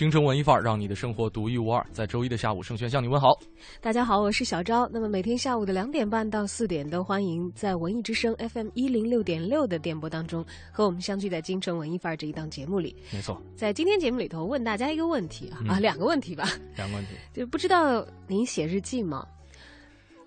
[0.00, 1.86] 京城文艺范儿，让你的生活独一无二。
[1.92, 3.38] 在周一的下午，盛轩向你问好。
[3.82, 4.88] 大家好，我是小昭。
[4.90, 10.42] 那么每天下午的两点半到四点，都欢迎在文艺之声 FM 一零六点六的电波当中
[10.72, 12.96] 和我们相聚在京城文艺范儿这一档节目里。
[13.12, 17.10] 没错，在今天节目里头，问大家一个问题啊、嗯啊，两个问题吧，两个问题。
[17.34, 19.26] 就不知道您写日记吗？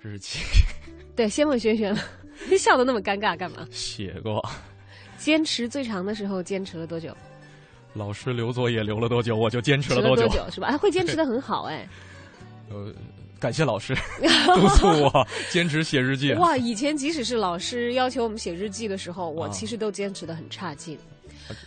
[0.02, 0.38] 日记
[1.18, 2.00] 对，先问轩轩了，
[2.60, 3.68] 笑的那么尴尬干嘛？
[3.71, 4.40] 写过，
[5.18, 7.12] 坚持最长的时候坚持了多久？
[7.94, 10.27] 老师留作业留了多久，我就坚持持了了多久。
[10.30, 10.68] 久是吧？
[10.68, 11.88] 哎，会坚持的很好哎。
[12.70, 12.91] 呃，
[13.40, 13.95] 感谢老师
[14.55, 16.34] 督促我坚持写日记。
[16.34, 20.98] 哇，以前即使是老师要求我们写日记的时候，我啊其实都坚持的很差劲。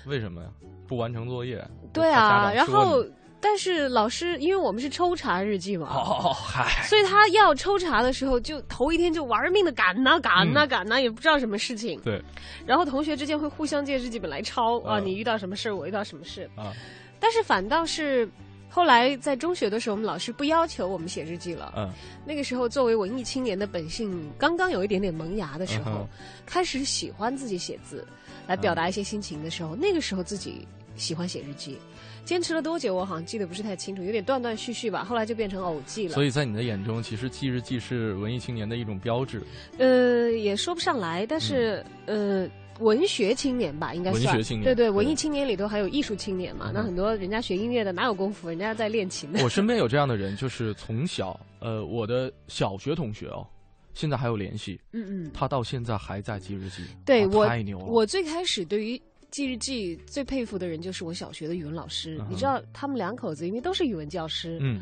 [0.06, 0.48] 为什么呀？
[0.88, 1.64] 不完成作业？
[1.92, 3.10] 对啊，然后你
[3.48, 12.00] 但是老师，因为我们是抽查日记嘛，哦，嗨，所以他要抽查的时候，就头一天就玩命的赶呐、赶呐、嗯赶呐、也不知道什么事情。
[12.00, 12.20] 对
[12.66, 16.50] 然后同学之间会互相借日记本来抄啊，嗯你遇到什么事儿，我遇到什么事。
[16.56, 16.72] 啊，
[17.20, 18.28] 但是反倒是
[18.68, 21.72] 后来在中学的时候，我们老师不要求我们写日记了。
[21.76, 21.88] 嗯，
[22.26, 26.08] 那个时候，作为文艺青年的本性刚刚有一点点萌芽的时候，嗯
[26.44, 28.04] 开始喜欢自己写字，
[28.48, 31.78] 来表达一些心情的时候，那个时候自己喜欢写日记。
[32.26, 35.04] 坚持了多久，我好像记得不是太清楚，有点断断续续吧。
[35.04, 36.14] 后来就变成偶记了。
[36.14, 39.40] 所以在你的眼中，其实记日记是文艺青年的一种标志。
[39.78, 42.48] 呃，也说不上来，但是、呃，
[42.80, 46.66] 文学青年吧，应该文学青年对对，文艺青年里头还有艺术青年嘛。
[46.70, 49.30] 嗯那很多人家学音乐的哪有功夫，人家在练琴。
[49.42, 53.46] 我身边有这样的人， 就是从小，呃，我的小学同学哦，
[53.94, 57.84] 现在还有联系，嗯嗯，他到现在还在记日记，哇对我太牛了。
[57.84, 59.00] 我最开始对于
[59.36, 62.16] 记日记最佩服的人就是我小学的语文老师。
[62.20, 64.80] 嗯你知道他们两口子因为都是语文教师，嗯。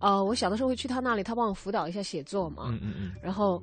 [0.00, 2.64] 呃，我小的时候会去他那里，他帮我辅导一下写作嘛。
[2.70, 3.62] 嗯嗯嗯，然后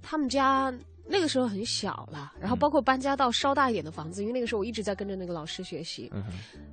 [0.00, 0.72] 他们家
[1.06, 2.58] 那个时候很小了，然后嗯。
[2.58, 6.08] 包括搬家到稍大一点的房子，因为那个时候我一直在跟着那个老师学习。
[6.14, 6.32] 嗯哼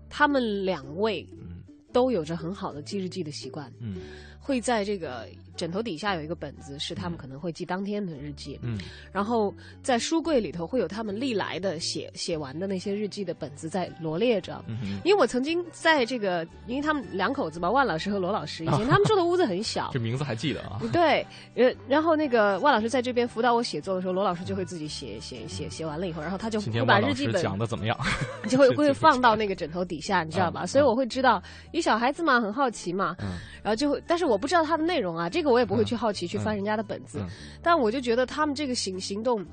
[0.09, 1.61] 他们两位嗯。
[1.91, 3.97] 都有着很好的记日记的习惯，嗯
[4.45, 8.77] 会在这个枕头底下有一个本子，是他们可能会记当天的日记，嗯
[9.13, 14.61] 然后在书柜里头会有他们历来的写写完的那些日记的本子在罗列着。
[14.67, 20.81] 嗯，因为我曾经在这个，因为他们两口子嘛，万老师和罗老师，以前他们住的屋子很小 这，名字还记得啊？
[20.91, 21.25] 对，
[21.55, 27.97] 呃，然后那个万老师在这边辅导我写作的时候，罗老师就会自己写写写写完了以后，然后他就会把日记本讲的怎么样？
[28.49, 30.63] 就会会放到那个枕头底下，你知道吧？
[30.63, 31.41] 嗯所以我会知道，
[31.71, 37.27] 因为小孩子嘛，很好奇嘛，嗯然后就会，但是我不知道它的内容啊，这个我也不会去好奇、去翻人家的本子，嗯
[37.61, 39.45] 但我就觉得他们这个行行动。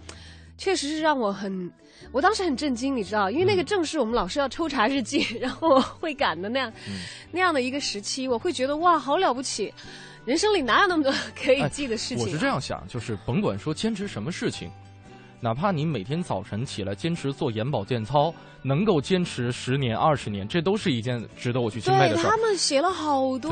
[0.59, 1.73] 确实是让我很，
[2.13, 7.01] 我当时很震惊，你知道，因为那个嗯正是我们老师要抽查日记， 然后我会赶的那样、嗯
[7.33, 9.73] 那样的一个时期，我会觉得哇，好了不起，
[10.27, 14.71] 人生里哪有那么多 可以哎记的事情、啊我是这，样想，就是甭管说坚持什么事情，
[15.41, 22.37] 哪怕你每天早晨起来坚持做眼保健操，能够坚持十年、二十年，这都是一件值得我去钦佩的事儿对他。
[22.37, 23.51] 们写了好多，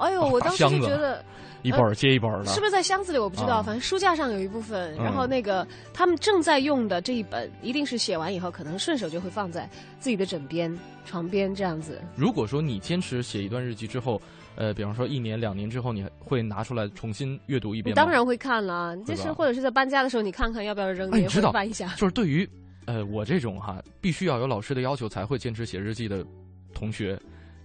[0.00, 1.24] 哎呦，哦我当时就觉得。
[1.62, 3.18] 一本儿接一本儿的，是不是在箱子里？
[3.18, 9.68] 我不知道，啊反正书架上有一部分，嗯然后那个他们正在用的这一本，一定是写完以后，可能顺手就会放在
[9.98, 10.72] 自己的枕边、
[11.04, 12.00] 床边这样子。
[12.14, 14.22] 如果说你坚持写一段日记之后，
[14.58, 18.02] 呃，比方说一年、两年之后，你会拿出来重新阅读一遍吗？
[18.02, 21.94] 当然会看了，就是或者是在搬家的时候，你看看要不要扔，你知道翻一下。
[21.94, 22.48] 就是对于
[22.86, 26.26] 呃我这种哈，必须要有老师的要求才会坚持写日记的
[26.74, 27.16] 同学，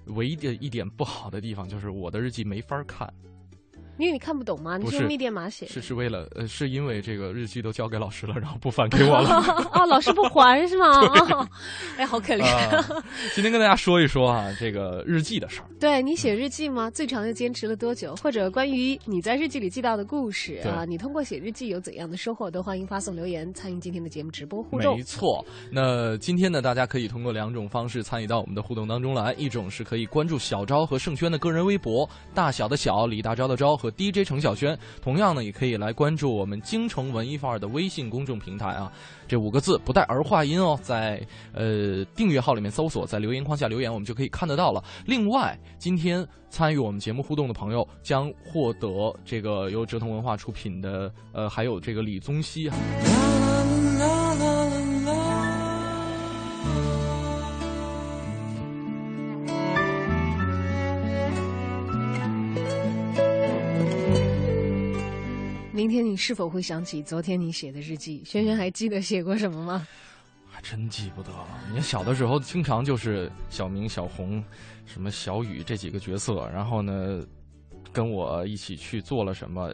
[0.05, 3.11] 唯一的一点不好的地方就是我的日记没法看，
[3.97, 5.65] 因为你看不懂嘛，你不是是用密电码写。
[5.67, 9.29] 是是为了呃是因为这个日记都交给老师了，然后不返给我了。
[9.71, 10.87] 啊， 老师不还是吗？
[10.97, 11.47] 哦，
[11.97, 12.43] 哎，好可怜。
[12.43, 12.83] 啊，
[13.35, 15.67] 今天跟大家说一说啊，这个日记的事儿。
[15.79, 16.89] 对你写日记吗？
[16.89, 18.15] 最长的坚持了多久？
[18.15, 22.49] 或者关于你在日记里记到的故事啊，你通过写日记有怎样的收获？
[22.49, 25.03] 都欢迎发送留言参与今天的节目直播互动没。
[25.03, 29.33] 错，那今天呢，大家可以通过两种方式参与到我们的互动当中来。
[29.33, 34.79] 一种是可以关注小昭和盛轩的个人微博，大小的小，李大钊的钊和 DJ 程小轩。
[35.01, 38.89] 同样呢，也可以来关注我们京城文艺范儿的微信公众平台啊，
[39.27, 41.21] 这五个字不带儿化音哦，在
[41.51, 44.81] 呃订阅号里面搜索，在留言框下留言，我们就可以看得到了。
[45.05, 53.22] 另外，今天参与我们节目互动的朋友将获得这个由折腾文化出品的呃，还有这个李宗熙啊。
[65.83, 68.23] 明天你是否会想起昨天你写的日记？
[68.23, 69.85] 轩轩还记得写过什么吗？
[70.49, 71.45] 还真记不得了。
[71.73, 74.41] 你小的时候经常就是小明、小红、
[74.85, 77.21] 什么小雨这几个角色，然后呢，
[77.91, 79.73] 跟我一起去做了什么，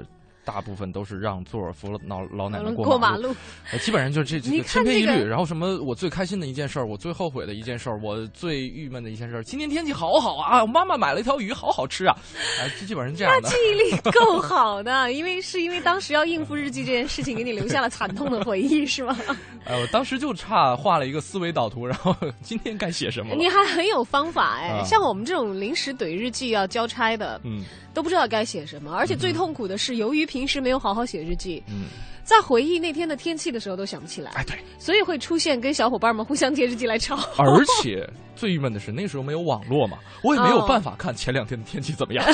[0.52, 3.36] 大部分都是让座儿扶老老奶奶过马路，
[3.72, 5.24] 呃基本上就这这千篇一律。
[5.24, 12.18] 然后什么我最开心的一件事儿，我最后悔的一件事儿，我最郁闷的一件事儿，今天天气好好啊，我妈妈买了一条鱼，好好吃啊，
[12.60, 13.56] 哎，基本上这样的记。
[13.60, 19.16] 忆力够好的， 因为是因为当时要应付日记这件事情，给你留下了惨痛的回忆，是吗？
[19.66, 27.64] 哎，我当时就差画了一个思维导图，然后今天该写什么你还很有方法哎，啊像我们这种临时怼日记要交差的，嗯
[28.00, 31.88] 都不知道该写什么，而且最痛苦的是，由于平时没有好好写日记，嗯，
[32.24, 37.18] 在回忆那天的天气的时候都想不起来，哎对，所以会出现跟小伙伴们互相借日记来抄。
[37.38, 42.26] 而且最郁闷的是那时候没有网络嘛，我也没有哦办法看前两天的天气怎么样。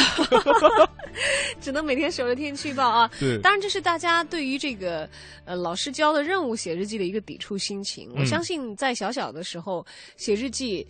[1.60, 3.10] 只能每天守着天气预报啊。
[3.20, 5.10] 对当然这是大家对于这个
[5.46, 8.12] 呃老师交的任务写日记的一个抵触心情。
[8.16, 9.84] 我嗯相信在小小的时候
[10.16, 10.86] 写日记，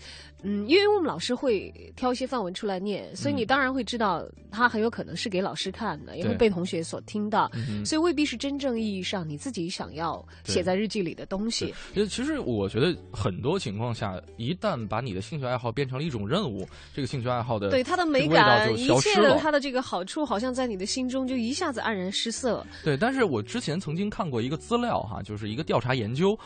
[0.47, 11.73] 嗯，因为我们老师会挑一些范文出来念，所以你当然会知道他很有可能是给老师看的，也会被同学所听到，嗯所以未必是真正意义上你自己想要写在日记里的东西。
[12.07, 18.87] 其实，我觉得很多情况下，一旦把你的兴趣爱好变成了一种任务，这个兴趣爱好的对它的美感，一。
[18.99, 22.65] 切的它的这个好处，好像在你的心中就一下子黯然失色。
[22.83, 26.37] 对，但是我之前曾经看过一个资料哈，就是一个调查研究。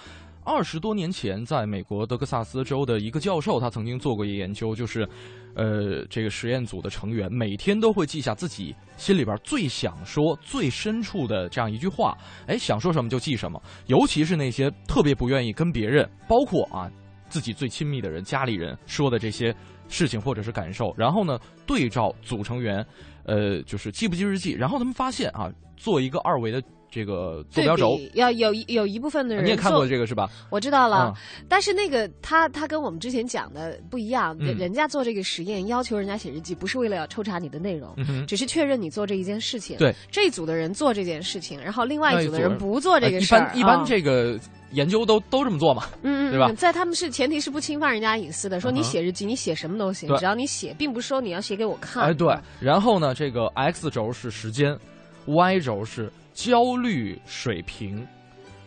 [0.43, 5.07] 二十多年前，在美国德克萨斯州的一个教授，他曾经做过一个研究，就是，
[5.53, 16.89] 呃，这个实验组的成员每天都会记下自己心里边最想说、最深处的这样一句话，哎，想说什么就记什么，尤其是那些特别不愿意跟别人，包括啊
[17.27, 19.55] 自己最亲密的人、家里人说的这些
[19.87, 21.37] 事情或者是感受，然后呢
[21.67, 22.83] 对照组成员，
[23.25, 27.99] 呃，就是记不记日记，然后他们发现啊，做一个二维的这个坐标轴。
[28.13, 30.29] 要有有一部分的人你也看过这个是吧？
[30.49, 37.93] 我知道了，嗯但是那个他他跟我们之前讲的不一样，嗯人人家做这个实验要求人家写日记，不是为了要抽查你的内容。
[37.97, 43.39] 嗯，只是确认你做这一件事情，对这一组的人做这件事情，然后另外一组的人不做这个事儿。
[43.47, 44.39] 般一般啊这个
[44.71, 45.83] 研究都都这么做嘛。
[46.03, 52.03] 嗯嗯，对吧嗯在他们是前提是不侵犯人家隐私的，说你写日记，你写什么都行，只要你写，并不是说你要写给我看。
[52.03, 54.77] 哎，对啊，然后呢，这个 x 轴是时间
[55.25, 58.07] ，y 轴是焦虑水平。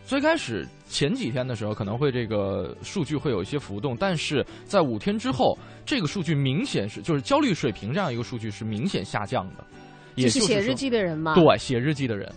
[0.05, 9.65] 最开始前几天的时候，可能会这个数据会有一些浮动，但是在五天之后，这个数据明显是就是焦虑水平这样一个数据是明显下降的。
[10.13, 12.31] 也就是写日记的人吗，对写日记的人，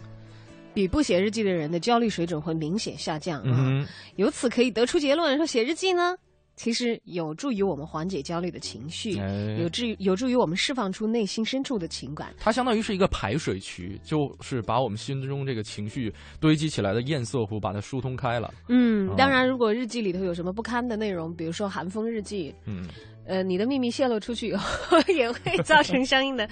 [0.72, 3.56] 比不写日记的人的焦虑水准会明显下降啊。
[3.58, 6.16] 嗯，由此可以得出结论，说写日记呢，
[6.56, 12.35] 其实有助于我们缓解焦虑的情绪，哎有助于有助于我们释放出内心深处的情感。
[12.38, 18.53] 它相当于是一个排水渠，就是把我们心中这个情绪堆积起来的堰塞湖，把它疏通开了。
[18.69, 22.88] 嗯哦，当然，如果日记里头有什么不堪的内容，比如说寒风日记，嗯，
[23.26, 26.49] 呃，你的秘密泄露出去以后， 也会造成相应的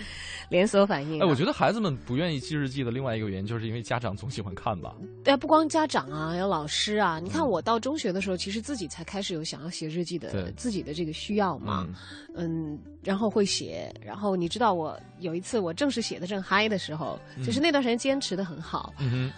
[0.48, 1.24] 连锁反应、啊。
[1.24, 4.94] 哎，我觉得孩子们不愿意记日记的另外一个原因，就是因为家长总喜欢看吧。
[5.22, 7.20] 对，不光家长啊，有老师啊。
[7.22, 11.86] 你看，嗯我到中学的时候，其实自己才开始有想要写日记的自己的这个需要嘛。
[12.34, 18.92] 嗯，嗯，然后会写，然后你知道我有一次我正是写的正嗨的时候，就是那段时间坚持的很好。
[18.98, 19.32] 嗯哼，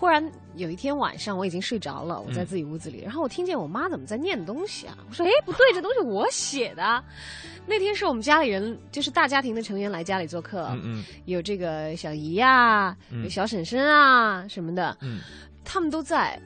[0.00, 4.96] 忽然有一天晚上我已经睡着了，嗯我在自己屋子里，然后我听见我妈怎么在念东西啊？
[5.06, 7.04] 我说哎不对，这东西我写的。
[7.68, 15.20] 那天是我们家里人，就是大家庭的成员来家里做客，嗯嗯有这个小姨呀、嗯有小婶婶啊什么的，嗯，
[15.66, 16.40] 他们都在，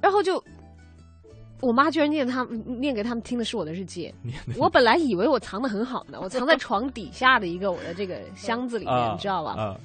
[0.00, 0.42] 然后就。
[1.62, 4.10] 我妈居然念他们念给他们听的是我的日记，
[4.56, 9.78] 我本来以为我藏的很好呢，我藏在床底下的一个我的这个箱子里面， 啊你知道吧？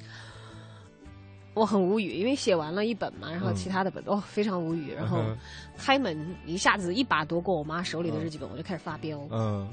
[1.56, 5.36] 啊，我很无语，因为写完了一本嘛，然后嗯其他的本、哦非常无语，然后嗯
[5.78, 9.18] 开门一下子一把夺过我妈手里的日记本，我就开始发飙。
[9.30, 9.66] 嗯，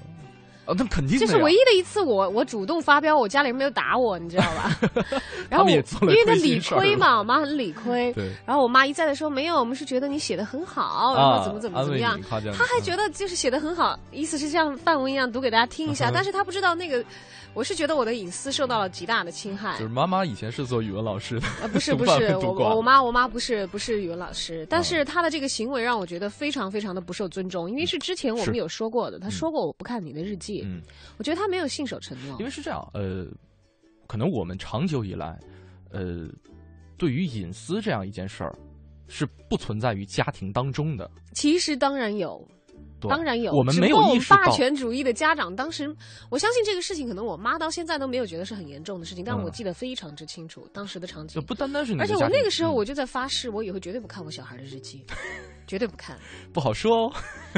[0.66, 4.80] 啊，那肯定的呀这是唯一的一次我我主动发飙，我家里人没有打我，你知道吧？
[5.50, 8.14] 然后我因为那理亏嘛，我妈很理亏。
[8.14, 17.04] 对，然后我妈一再的说没有，我们是觉得你写的很好，然后怎么怎么怎么样她还觉得就是写的很好，意思是像范文一样读给大家听一下，嗯但是她不知道那个，
[17.54, 19.86] 我是觉得我的隐私受到了极大的侵害就。
[19.86, 30.82] 是妈妈以前是做语文老师的，呃，不是 不是，我我我妈我妈不是不是语文老师，但啊是她的这个行为让我觉得非常非常的不受尊重，因为是之前我们有说过的，她说过我不看你的日记，嗯，
[31.18, 32.46] 我觉得她没有信守承诺因。
[32.46, 33.28] 为是这样，呃，
[34.08, 35.40] 可能我们长久以来，
[35.92, 36.28] 呃，
[36.98, 38.56] 对于隐私这样一件事儿，
[39.08, 41.10] 是不存在于家庭当中的。
[41.34, 42.63] 其实当然有，对
[43.10, 45.94] 当然有，我们没只不过我们有意识到霸权主义的家长当时，
[46.30, 51.40] 我相信这个事情可能我妈到现在都没有觉得是很严重的事情，但嗯我记得非常之清楚当时的场景。
[51.40, 55.04] 就不单单是你而且，我那个时候嗯我就在发誓，我以后绝对不看我小孩的日记。
[55.68, 56.18] 绝对不看，
[56.52, 57.14] 不好说哦，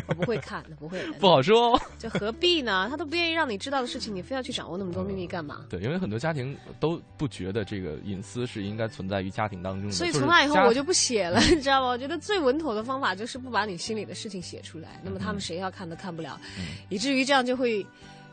[0.08, 1.82] 我不会看，不会， 不好说哦。
[1.98, 2.88] 就何必呢？
[2.90, 5.66] 他都不愿意让你知道的事情，你非要去掌握那么多秘密干嘛？
[5.70, 11.88] 对，因为很多家庭都不觉得这个隐私是应该存在于家庭当中的，所以从那以后我就不写了， 你知道吗？
[11.88, 16.40] 我觉得最稳妥的方法就是不把你心里的事情写出来，那么他们谁要看都看不了，
[16.90, 17.86] 以至于这样就会。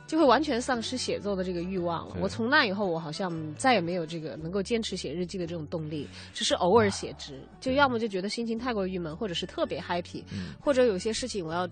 [0.06, 2.16] 就会完全丧失写作的这个欲望了。
[2.20, 11.68] 我从那以后，我好像再也没有这个能够坚持写日记的这种动力，只是偶尔写之，就要么就觉得心情太过郁闷，或者是特别 happy，、嗯或者有些事情我要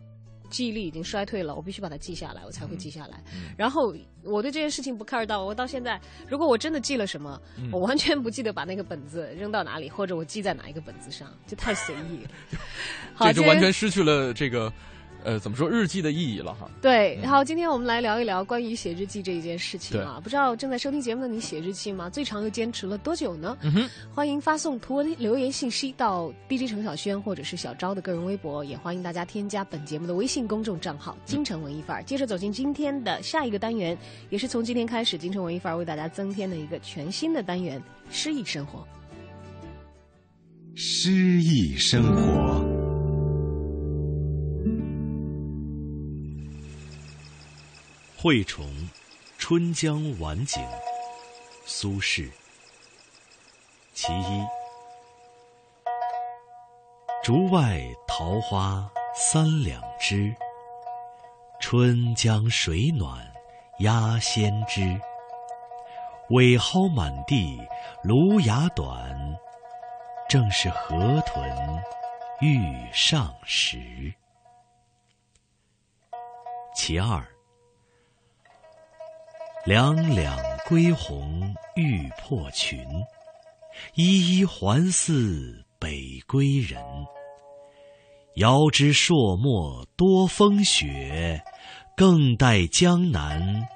[0.50, 3.22] 记忆力已经衰退了，我必须把它记下来，我才会记下来。
[3.34, 12.30] 嗯然后我对这件事情不 care 到，我到现在，如果我真的记了什么，嗯我完全不记得把那个本子扔到哪里，或者我记在哪一个本子上，就太随意了。
[13.14, 14.72] 好这就完全失去了这个，
[15.24, 16.70] 呃，怎么说日记的意义了哈。
[16.80, 20.20] 对，然后今天我们来聊一聊关于写日记这一件事情对啊。
[20.22, 22.08] 不知道正在收听节目的你写日记吗？
[22.08, 23.56] 最长又坚持了多久呢？
[23.62, 32.02] 嗯哼，欢迎发送图文留言信息到 DJ 程小轩或者是小昭的个人微博，也欢迎大家添加本节目的微信公众账号“京城文艺范儿”。
[32.04, 33.96] 接着走进今天的下一个单元，
[34.30, 38.86] 也是从今天开始，京城文艺范儿为大家增添的一个全新的单元——诗意生活。
[40.74, 42.79] 诗意生活。
[48.22, 48.66] 惠崇，
[49.38, 50.62] 春江晚景，
[51.64, 52.30] 苏轼。
[53.94, 54.46] 其一，
[57.22, 60.34] 竹外桃花三两枝，
[61.62, 63.26] 春江水暖
[63.78, 65.00] 鸭先知。
[66.28, 67.58] 苇蒿满地
[68.02, 69.34] 芦芽短，
[70.28, 71.82] 正是河豚
[72.42, 74.12] 欲上时。
[76.74, 77.26] 其二，
[79.66, 82.82] 两两归鸿欲破群，
[83.94, 86.82] 依依还似北归人。
[88.36, 91.42] 遥知朔漠多风雪，
[91.94, 93.68] 更待江南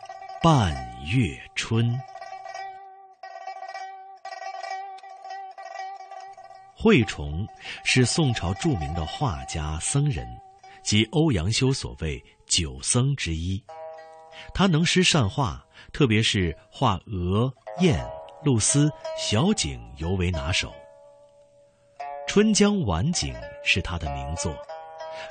[0.43, 0.73] 半
[1.07, 2.01] 月春。
[6.75, 7.47] 惠崇
[7.85, 10.27] 是宋朝著名的画家僧人，
[10.83, 13.63] 即欧阳修所谓九僧之一。
[14.53, 15.64] 他能诗善画，
[15.95, 18.05] 特别是画鹅、雁、
[18.43, 20.69] 鹭鸶、小景尤为拿手。
[22.27, 23.33] 《春江晚景》
[23.63, 24.53] 是他的名作，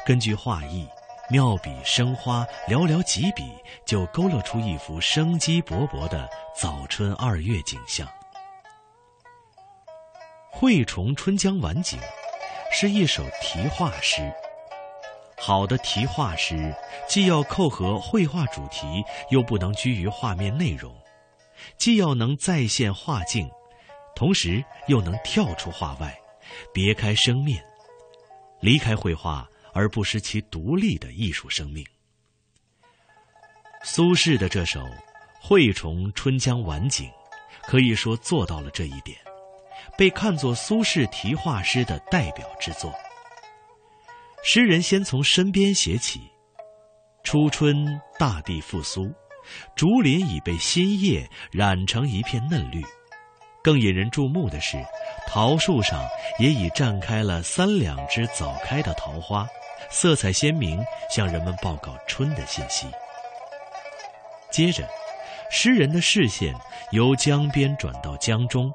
[0.06, 0.88] 根据画意，
[1.30, 3.44] 妙笔生花，寥寥几笔
[3.86, 8.08] 就勾勒出一幅生机勃勃的早春二月景象。
[10.50, 12.00] 惠崇《春江晚景》
[12.72, 14.32] 是一首题画诗。
[15.46, 16.74] 好的题画诗，
[17.06, 20.90] 既要扣合绘画主题，又不能拘于画面内容；
[21.78, 23.52] 既要能再现画境，
[24.16, 26.18] 同时又能跳出画外，
[26.74, 27.62] 别开生面，
[28.62, 31.86] 离开绘画而不失其独立的艺术生命。
[33.84, 34.80] 苏轼的这首
[35.42, 37.10] 《惠崇春江晚景》，
[37.68, 39.18] 可以说做到了这一点，
[39.98, 42.94] 被看作苏轼题画诗的代表之作。
[44.46, 46.20] 诗人先从身边写起，
[47.24, 47.86] 初春
[48.20, 49.10] 大地复苏，
[49.74, 52.84] 竹林已被新叶染成一片嫩绿。
[53.64, 54.78] 更引人注目的是，
[55.26, 56.06] 桃树上
[56.40, 59.48] 也已绽开了三两枝早开的桃花，
[59.90, 62.86] 色彩鲜明，向人们报告春的信息。
[64.52, 64.86] 接着，
[65.50, 66.54] 诗人的视线
[66.92, 68.70] 由江边转到江中。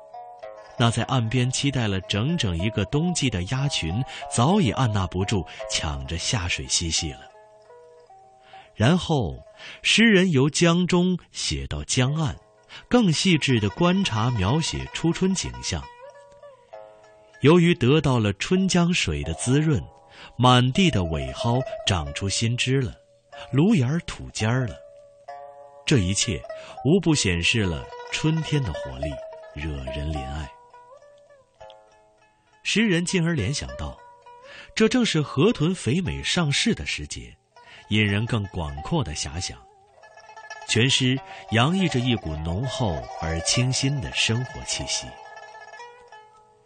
[0.79, 4.03] 那在岸边期待了整整一个冬季的鸭群，
[4.35, 7.21] 早已按捺不住，抢着下水嬉戏了。
[8.75, 9.43] 然后，
[9.83, 12.37] 诗人由江中写到江岸，
[12.89, 15.83] 更细致地观察描写初春景象。
[17.41, 19.83] 由于得到了春江水的滋润，
[20.37, 22.95] 满地的苇蒿长出新枝了，
[23.51, 24.77] 芦芽儿吐尖儿了。
[25.85, 26.41] 这一切
[26.85, 29.11] 无不显示了春天的活力，
[29.55, 30.49] 惹人怜爱。
[32.71, 33.97] 诗人进而联想到，
[34.75, 37.35] 这正是河豚肥美上市的时节，
[37.89, 39.57] 引人更广阔的遐想。
[40.69, 41.19] 全诗
[41.53, 45.07] 洋溢着一股浓厚而清新的生活气息。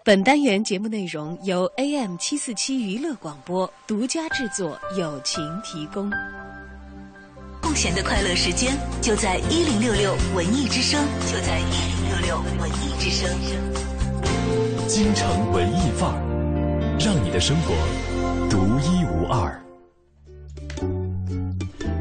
[0.02, 6.10] 本单元节目内容由 AM 七四七娱乐广播独家制作，友情提供。
[7.62, 11.00] 空闲的快乐时间就在一零六六文艺之声，
[11.32, 13.91] 就在一零六六文艺之声。
[14.94, 16.20] 京城文艺范儿，
[17.00, 17.72] 让你的生活
[18.50, 19.58] 独一无二。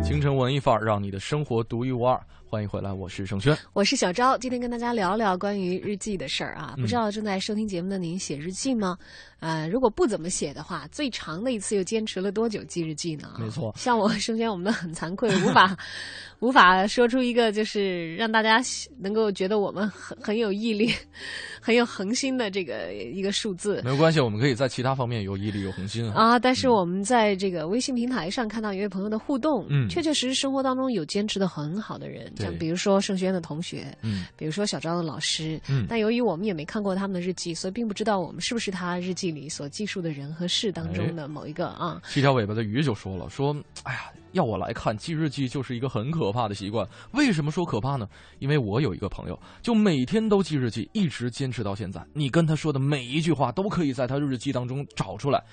[0.03, 2.21] 京城文艺范儿，让你的生活独一无二。
[2.51, 3.58] 欢迎回来，我是盛轩。
[3.72, 6.74] 我是小昭，今天跟大家聊聊关于日记的事儿啊。
[6.75, 8.98] 不知道正在收听节目的您写日记吗？
[9.39, 13.38] 呃，如果不怎么写的话，最长的一次又坚持了多久记日记呢？
[13.39, 15.75] 没错，像我盛轩，我们都很惭愧，无法
[16.39, 18.62] 无法说出一个就是让大家
[19.00, 20.93] 能够觉得我们很很有毅力、
[21.62, 23.81] 很有恒心的这个一个数字。
[23.81, 26.38] 没有关系，我们可以在其他方面有毅力、有恒心啊。
[26.38, 32.31] 但是我们在这个微信平台上看到一位朋友的互动，嗯，确确实实生活当中有坚持的很好的人。
[32.41, 42.01] 像比如说盛轩的同学，嗯，比如说小昭的老师，嗯，但由于我们也没看过他们的日记，所以并不知道我们是不是他日记里所记述的人和事当中的某一个啊。
[42.07, 46.88] 七条尾巴的鱼就说了，说，哎呀，要我来看，记日记就是一个很可怕的习惯。
[47.12, 48.07] 为什么说可怕呢？
[48.39, 52.05] 因为我有一个朋友，就每天都记日记，一直坚持到现在。
[52.13, 55.43] 你跟他说的每一句话，都可以在他日记当中找出来，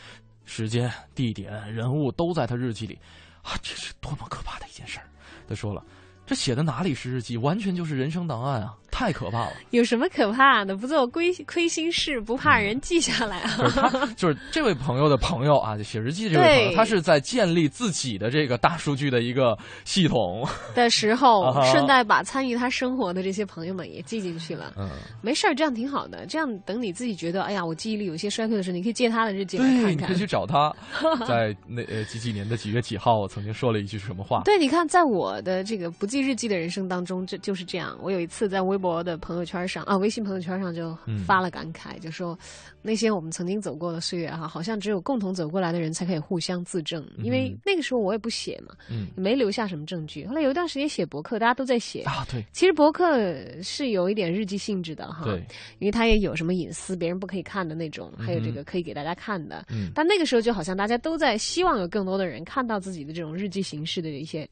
[0.44, 2.98] 时间、地点、人物都在他日记里，
[3.42, 5.06] 啊，这是多么可怕的一件事儿。
[5.48, 5.84] 他说了。
[6.28, 8.74] 这写的哪里是日记，完全就是人生档案啊！
[8.90, 9.52] 太可怕了。
[9.70, 10.76] 有什么可怕的？
[10.76, 13.56] 不做亏亏心事，不怕人记下来啊！
[13.56, 19.56] 就是他， 就是这位朋友的朋友啊，写日记这位朋友，他是在建立自己的这个大数据的一个
[19.86, 24.74] 系统的时候， 顺带把参与他生活的这些朋友们也记进去了。
[24.76, 24.90] 嗯，
[25.22, 26.26] 没事儿，这样挺好的。
[26.26, 29.92] 这样等你自己觉得，哎呀，我记忆力有些衰退的时候，你可以借他的日记来看看。
[29.92, 30.74] 你可以去找他，
[31.26, 34.42] 在那呃几几年的几月几号我曾经说了一句什么话？
[34.44, 36.17] 对，你看，在我的这个不记。
[36.20, 37.98] 日记的人生当中，这就是这样。
[38.00, 40.96] 我有一次在微博的朋友圈上啊，微信朋友圈上就
[41.26, 42.38] 发了感慨，就说
[42.82, 47.06] 那些我们曾经走过的岁月哈，好像只有共同走过来的人才可以互相自证。
[47.18, 50.26] 因为那个时候我也不写嘛，嗯，没留下什么证据。
[50.26, 52.44] 后来有一段时间写博客，大家都在写啊，对。
[52.52, 53.18] 其实博客
[53.62, 55.38] 是有一点日记性质的哈，对，
[55.78, 59.66] 因为它也有什么隐私，别人不可以看的那种，还有这个可以给大家看的。
[59.70, 64.48] 嗯，但那个时候就好像大家都在希望有更多的人看到自己的这种日记形式的一些。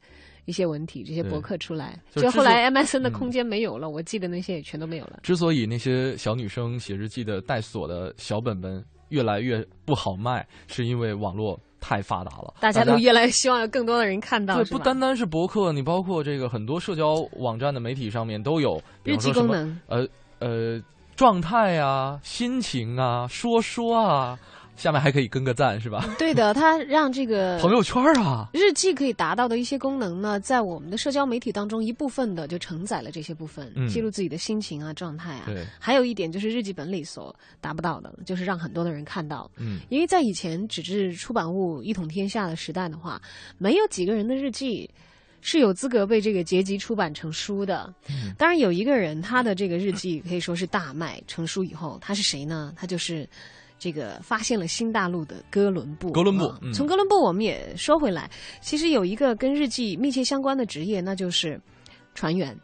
[0.47, 5.19] 一些文体，这些博客出来，就后来 MSN 的空间没有了，我记得那些也全都没有了。
[5.21, 14.55] 之所以那些小女生写日记的带锁的小本本越来越不好卖，是因为网络太发达了，大家都越来越希望有更多的人看到。
[14.55, 19.79] 对，不单单是博客，你包括这个很多社交网站的媒体上面都有日记功能。
[19.87, 20.07] 呃
[20.39, 20.81] 呃，
[21.15, 24.39] 状态啊，心情啊，说说啊。
[24.77, 26.07] 下面还可以跟个赞是吧？
[26.17, 35.43] 对的， 它让这个朋友圈啊，日记可以达到的一些功能呢，在我们的社交媒体当中，一部分的就承载了这些部分，记录自己的心情啊、状态啊。
[35.47, 39.49] 对，还有一点就是日记本里所达不到的，就是让很多的人看到。
[39.57, 43.19] 嗯，因为在以前纸质出版物一统天下的时代的话，
[43.57, 44.87] 没有几个人的日记
[45.41, 47.91] 是有资格被这个结集出版成书的。
[48.09, 52.71] 嗯，当然有一个人，他的这个日记可以说是大卖成书以后，他是谁呢？
[52.77, 53.27] 他就是。
[53.79, 56.11] 这个发现了新大陆的哥伦布。
[56.11, 58.29] 哥伦布，从哥伦布我们也说回来，
[58.61, 61.59] 其实有一个跟日记密切相关的职业，那就是
[62.15, 62.57] 船员，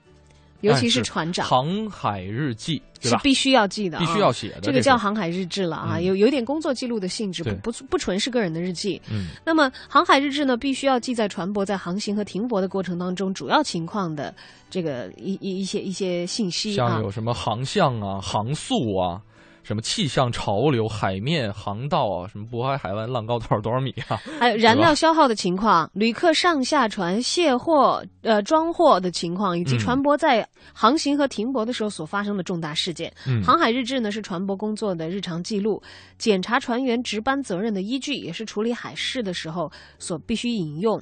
[0.61, 1.45] 尤其是船长。
[1.45, 4.61] 航海日记是必须要记的，必须要写的。
[4.61, 8.99] 这个叫航海日志了啊，有有点工作记录的性质，不不不纯是个人的日记。
[9.11, 14.33] 嗯，那么航海日志呢，必须要记在船舶在航行和停泊的过程当中主要情况的
[14.69, 19.21] 这个一一一些一些信息啊，像有什么航向啊、航速啊。
[19.63, 24.17] 什么气象潮流、海面航道啊，什么渤海海湾浪高多少多少米啊？
[24.39, 33.11] 还有燃料消耗的情况、旅客上下船卸货、呃装货的情况，以及船舶在航行和停泊的时候所发生的重大事件。
[33.43, 35.81] 航海日志呢是船舶工作的日常记录，
[36.17, 41.01] 检查船员值班责任的依据，也是处理海事的时候所必须引用。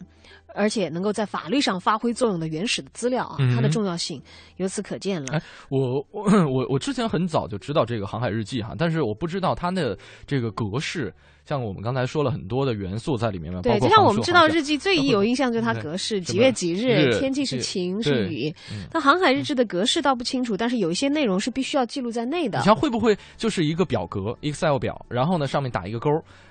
[0.54, 4.22] 而且能够在法律上发挥作用的原始的资料啊，它的重要性
[4.58, 5.42] 由此可见了。
[5.70, 11.14] 我我我之前很早就知道这个航海日记哈，但是我不知道它的这个格式。
[11.44, 18.54] 像我们刚才说了很多的元素在里面嘛，对，就像我们知道日记最有印象就是它格式，几月几日，天气是晴是雨。
[18.94, 22.60] 那航海日志的格式倒不清楚，但是有一些内容是必须要记录在内的。
[22.60, 26.10] 你像会不会就是一个表格，Excel 表，然后呢上面打一个勾，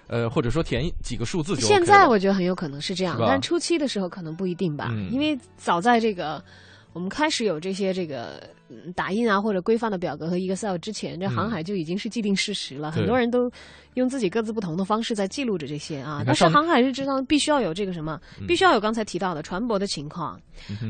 [0.09, 1.63] 呃，或者说填几个数字就？
[1.63, 6.43] 现在我觉得很有可能是这样，但初期的时候可能不一定吧，因为早在这个
[6.93, 8.43] 我们开始有这些这个。
[8.95, 12.91] 打印啊，或者规范的表格和 Excel 之前，这航海就已经是既定事实了。
[12.91, 13.51] 很多人都
[13.95, 16.23] 用自己各自不同的方式在记录着这些啊。
[16.25, 20.41] 但是航海日志上必须要有这个什么，必须要有刚才提到的船舶的情况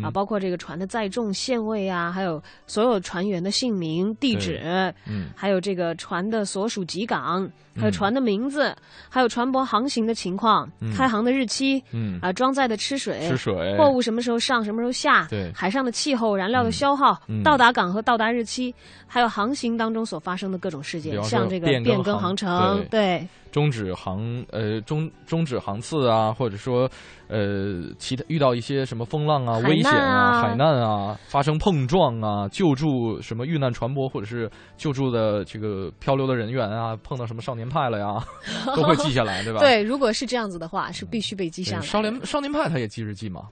[0.03, 4.61] 啊，包括这个船的载重、限位啊，还有所有船员的姓名、地址，
[5.07, 8.77] 嗯，还有这个船的所属籍港，还有船的名字，
[9.09, 12.19] 还有船舶航行的情况、开航的日期，嗯。
[12.21, 17.70] 啊，装载的吃水、吃水，货物什么时候上，什么时候下，对，海上的气候、燃料的消耗，到达。
[17.71, 18.75] 达港和到达日期，
[19.07, 26.91] 还有航行当中所发生的各种事件，像这个变更航程，对，终止航呃终终止航次啊，或者说
[27.29, 38.25] 呃其他遇到一些什么风浪啊、海危险啊海难啊，发生碰撞啊，救助什么遇难船舶或者是救助的这个漂流的人员啊，碰到什么少年派了呀，
[38.75, 39.61] 都会记下来，对吧？
[39.61, 41.71] 对，如果是这样子的话，是必须被记对。
[41.71, 41.83] 下来。
[41.83, 43.43] 少年少年派他也记日记嘛，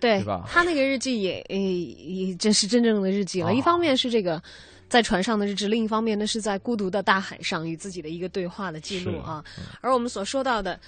[0.00, 3.48] 对他那个日记也诶也真是真正的日记了。
[3.48, 4.42] 啊一方面是这个
[4.88, 9.44] 在船上的日志，另一方面呢是在孤独的大海上与自己的一个对话的记录是啊。
[9.80, 10.78] 而我们所说到的。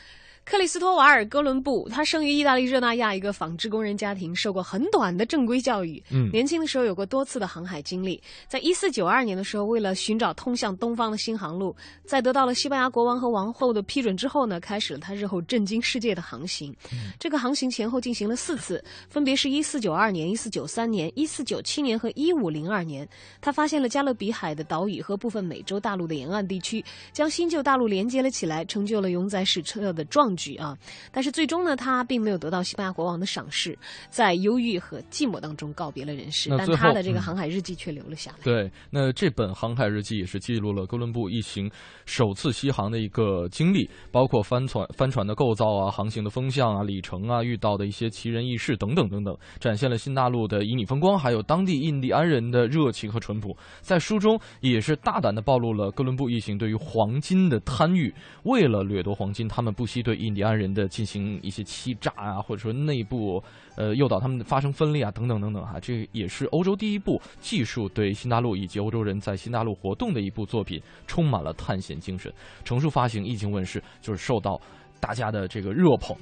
[0.51, 6.03] 克里斯托瓦尔·哥伦布，他生于意大利热那亚一个纺织工人家庭，受过很短的正规教育。
[6.11, 8.21] 嗯年轻的时候有过多次的航海经历。
[8.49, 11.73] 在一四九二年的时候，为了寻找通向东方的新航路，
[12.05, 16.75] 在得到了西班牙国王和王后的批准之后呢，开始了他日后震惊世界的航行。
[17.17, 23.09] 这个航行前后进行了四次，分别是一四九二年、一四九三年、一四九七年和一五零二年。
[23.41, 30.77] 他发现了加勒比海的岛屿和部分美洲大陆的沿岸地区，将新旧大陆连接了起来，成就了永载史册的壮举啊！
[31.13, 36.49] 但是最终呢，他并没有得到西班牙国王的赏识，在忧郁和寂寞当中告别了人世。
[36.57, 38.39] 但他的这个嗯航海日记却留了下来。
[38.43, 41.71] 对，那这本航海日记也是记录了哥伦布一行
[42.07, 53.57] 首次西航的一个经历，包括帆船、帆船的构造啊、航行的风向啊、里程啊、遇到的一些奇人异事等等等等，展现了新大陆的旖旎风光，还有当地印第安人的热情和淳朴。
[53.81, 58.13] 在书中也是大胆地暴露了哥伦布一行对于黄金的贪欲，
[58.45, 63.43] 为了掠夺黄金，他们不惜对印印第安人的进行一些欺诈啊，或者说内部
[63.77, 72.33] 呃诱导他们发生分裂啊，等等等等哈、这也是欧洲第一部技术对新大陆以及欧洲人在新大陆活动的一部作品，充满了探险精神。
[72.65, 74.61] 成书发行，一经问世，就是受到
[75.01, 76.17] 大家的这个热捧。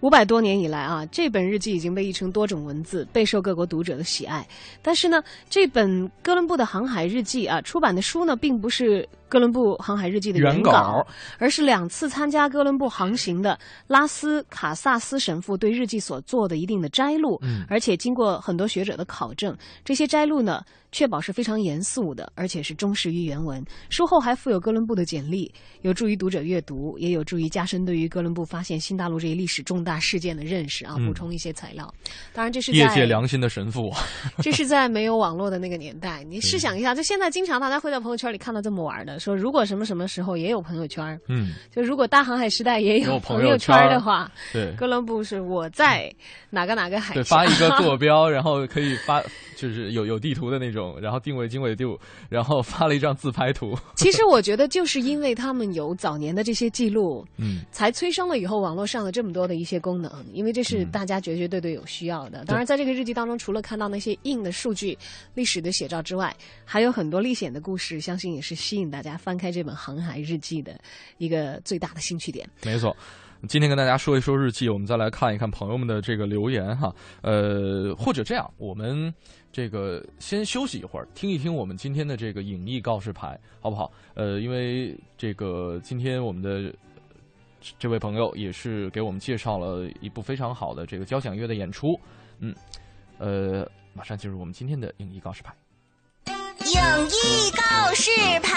[0.00, 4.46] 五百多年以来啊，这本日记已经被译成多种文字，备受各国读者的喜爱。
[4.82, 11.06] 但是呢，这本哥伦布的航海日记啊，出版的书呢，并不是哥伦布航海日记的原稿，稿
[11.38, 17.38] 而是两次参加哥伦布航行的拉斯卡萨斯神父对日记所做的一定的摘录。
[17.42, 20.62] 嗯而且经过很多学者的考证，这些摘录呢，
[20.92, 23.64] 确保是非常严肃的，而且是忠实于原文。
[23.90, 31.92] 书后还附有哥伦布的简历，有助于读者阅读，也有助于加深对于哥伦布发现新大陆这一历史重大事件的认识啊，嗯补充一些材料。
[32.32, 33.92] 当然，这是业界良心的神父，
[34.40, 36.22] 这是在没有网络的那个年代。
[36.30, 46.12] 你试想一下，就现在经常大家会在朋友圈里看到这么玩的，说如果什么什么时候也有朋友圈，嗯，就如果大航海时代也有朋朋友友圈圈的话，对哥伦布是我在
[46.50, 49.22] 哪个哪个海对，发一个坐 标，然后可以发，
[49.56, 51.98] 就是有有地图的那种，然后定位经纬度，
[52.28, 62.44] 然后发了一张自拍图，其实 我觉得，就是因为他们有早年的这些记录，嗯，才催生了以后网络上的这么多的一些功能，因为这是嗯大家绝绝对对有需要的。
[62.46, 64.96] 当然，在这个日记当中，除了看到那些硬的数据、
[65.34, 70.76] 历史的写照之外，还有很多历险的故事，相信也是吸引大家大家翻开这本航海日记的
[71.18, 72.44] 一个最大的兴趣点。
[72.64, 72.94] 没错。
[73.46, 76.92] 今天跟大家说一说日记，我们再来看一看朋友们的这个留言哈。
[77.22, 79.14] 呃，或者这样，我们
[79.52, 83.92] 这个先休息一会儿，听一听我们今天的这个影艺告示牌，好不好？
[84.14, 86.74] 呃，因为这个今天我们的
[87.78, 91.96] 这位朋友也是给我们介绍了一部非常好的这个交响乐的演出，
[92.40, 92.52] 嗯，
[93.18, 95.54] 呃，马上进入我们今天的影艺告示牌。
[96.66, 98.10] 影艺告示
[98.42, 98.50] 牌。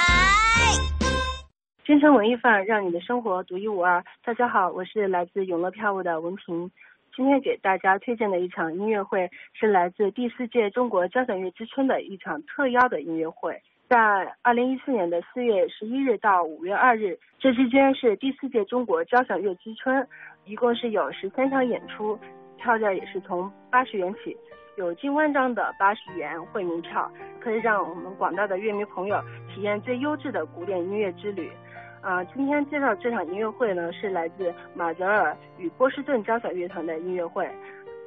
[1.86, 4.04] 京城文艺范，让你的生活独一无二。
[4.26, 6.72] 大家好，我是来自永乐票务的文平。
[7.16, 13.98] 今天给大家推荐的一场音乐会是来自第四届中国交响乐之春的一场特邀的音乐会，在
[14.42, 20.08] 二零一四年的四月十一日到五月二日，这之间是第四届中国交响乐之春，
[20.46, 22.18] 一共是有十三场演出，
[22.58, 24.36] 票价也是从八十元起。
[24.80, 27.12] 有近万张的八十元惠民票，
[27.42, 29.22] 可以让我们广大的乐迷朋友
[29.54, 31.52] 体验最优质的古典音乐之旅。
[32.00, 37.46] 啊、今天介绍这场音乐会呢，是来自马泽尔与波士顿交响乐团的音乐会。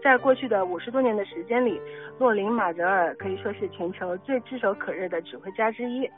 [0.03, 1.79] 在过去的五十多年的时间里，
[2.19, 6.11] 洛林·马泽尔可以说是全球最炙手可热的指挥家之一。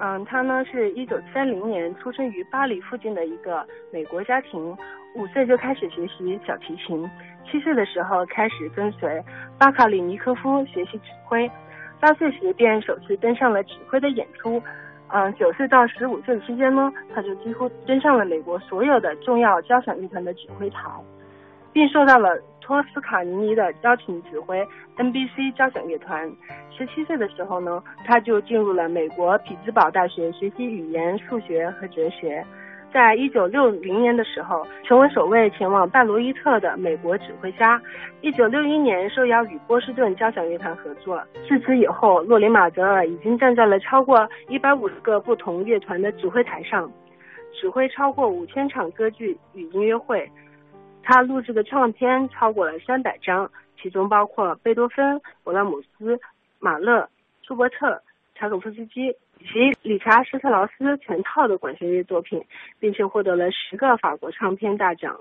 [0.00, 4.76] 嗯，他呢是一九三零年出生于巴黎附近的一个美国家庭，
[5.14, 7.08] 五岁就开始学习小提琴，
[7.44, 9.22] 七岁的时候开始跟随
[9.58, 11.50] 巴卡里尼科夫学习指挥，
[11.98, 14.62] 八岁时便首次登上了指挥的演出。
[15.08, 20.88] 嗯，九岁到十五岁期间呢，他就几乎登上了美国所有的重要交响乐团的指挥台，
[21.72, 24.62] 并受到了托斯卡尼尼的邀请指挥
[24.98, 26.30] NBC 交响乐团。
[26.70, 32.44] 十七岁的时候呢，他就进入了美国匹兹堡大学学习语言、数学和哲学。
[32.92, 37.80] 在一九六零年的时候，成为首位前往拜罗伊特的美国指挥家。
[38.20, 41.22] 一九六一年受邀与波士顿交响乐团合作。
[41.48, 46.90] 自此以后，洛林马泽尔已经站在了超过一百五十个不同乐团的指挥台上，
[47.58, 50.30] 指挥超过五千场歌剧与音乐会。
[51.10, 56.20] 他录制的唱片超过了三百张，其中包括贝多芬、勃拉姆斯、
[56.58, 57.08] 马勒、
[57.42, 58.02] 舒伯特、
[58.34, 59.14] 柴可夫斯基。
[59.40, 62.44] 以及理查施特劳斯全套的管弦乐作品，
[62.80, 65.16] 并且获得了十个法国唱片大奖。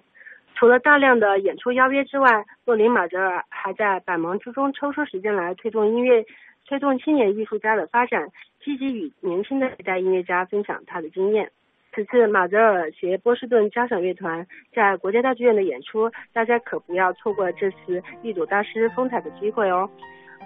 [0.55, 6.25] 除了大量的演出邀约之外，洛林马泽尔还在百忙之中抽出时间来推动音乐、
[6.67, 8.27] 推动青年艺术家的发展，
[8.59, 11.51] 积极与年轻的一代音乐家分享他的经验。
[11.97, 19.89] 此次马泽尔携波士顿交响乐团在国家大剧院的演出，大家可不要错过这次一睹大师风采的机会哦。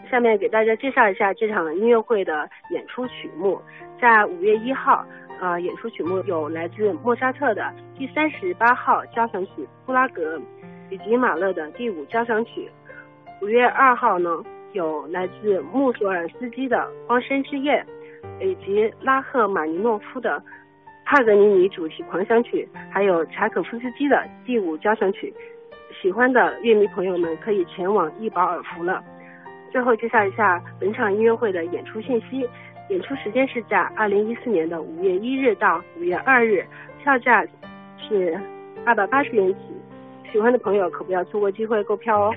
[0.10, 3.62] 下面给大家介绍一下这场音乐会的演出曲目。
[4.00, 5.06] 在五月一号，
[5.42, 9.52] 呃，演出曲目有来自莫扎特的第三十八号交响曲
[9.86, 10.38] 《布拉格》，
[10.90, 12.72] 以及马勒的第五交响曲。
[13.42, 17.86] 五月二号呢，有来自穆索尔斯基的《荒山之夜》，
[18.42, 20.40] 以及拉赫玛尼诺夫的
[21.06, 25.34] 《帕格尼尼主题狂想曲》，还有柴可夫斯基的第五交响曲。
[26.02, 29.04] 喜欢的乐迷朋友们可以前往一饱耳福了。
[29.72, 32.48] 最后介绍一下本场音乐会的演出信息。
[32.90, 36.66] 演出时间是在二零一四年的五月一日到五月二日，
[37.02, 37.46] 票价
[37.98, 38.38] 是
[38.86, 39.60] 二百八十元起。
[40.32, 42.36] 喜欢的朋友可不要错过机会购票哦。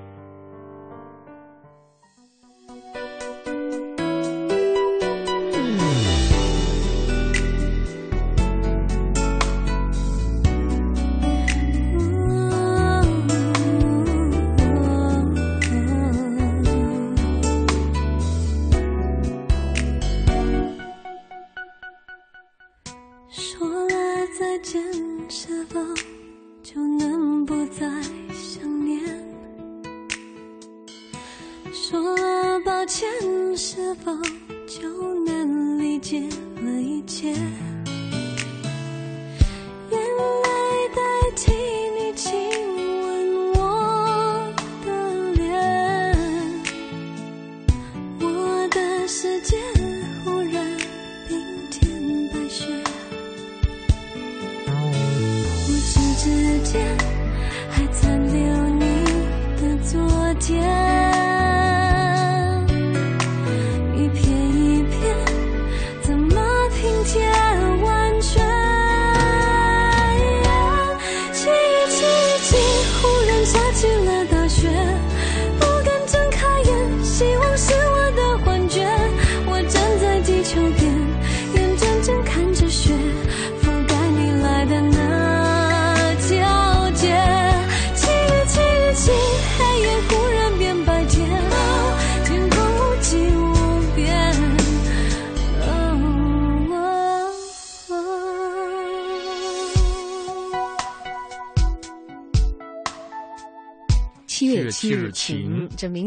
[24.64, 24.82] 间
[25.28, 25.78] 是否
[26.62, 27.86] 就能不再
[28.32, 28.98] 想念。
[31.70, 33.06] 说了抱歉
[33.54, 34.10] 是否
[34.66, 36.18] 就能理解
[36.62, 37.34] 了一切？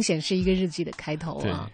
[0.08, 1.70] 显是一个日记的开头啊！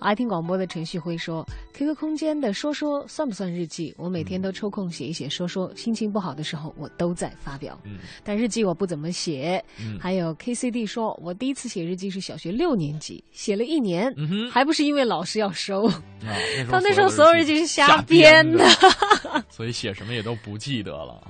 [0.00, 3.94] 爱听广播的陈旭辉说：“QQ 空间的说说算不算日记？
[3.96, 7.78] 我每天都抽空写一写说说，心情不好的时候我都在发表。
[7.84, 9.64] 嗯但日记我不怎么写。
[10.00, 14.12] 还有 KCD 说，我第一次写日记是小学六年级，写了一年，
[14.50, 15.88] 还不是因为老师要收。
[16.68, 18.68] 他那时候所有日记是瞎编的，
[19.48, 21.22] 所以写什么也都不记得了。”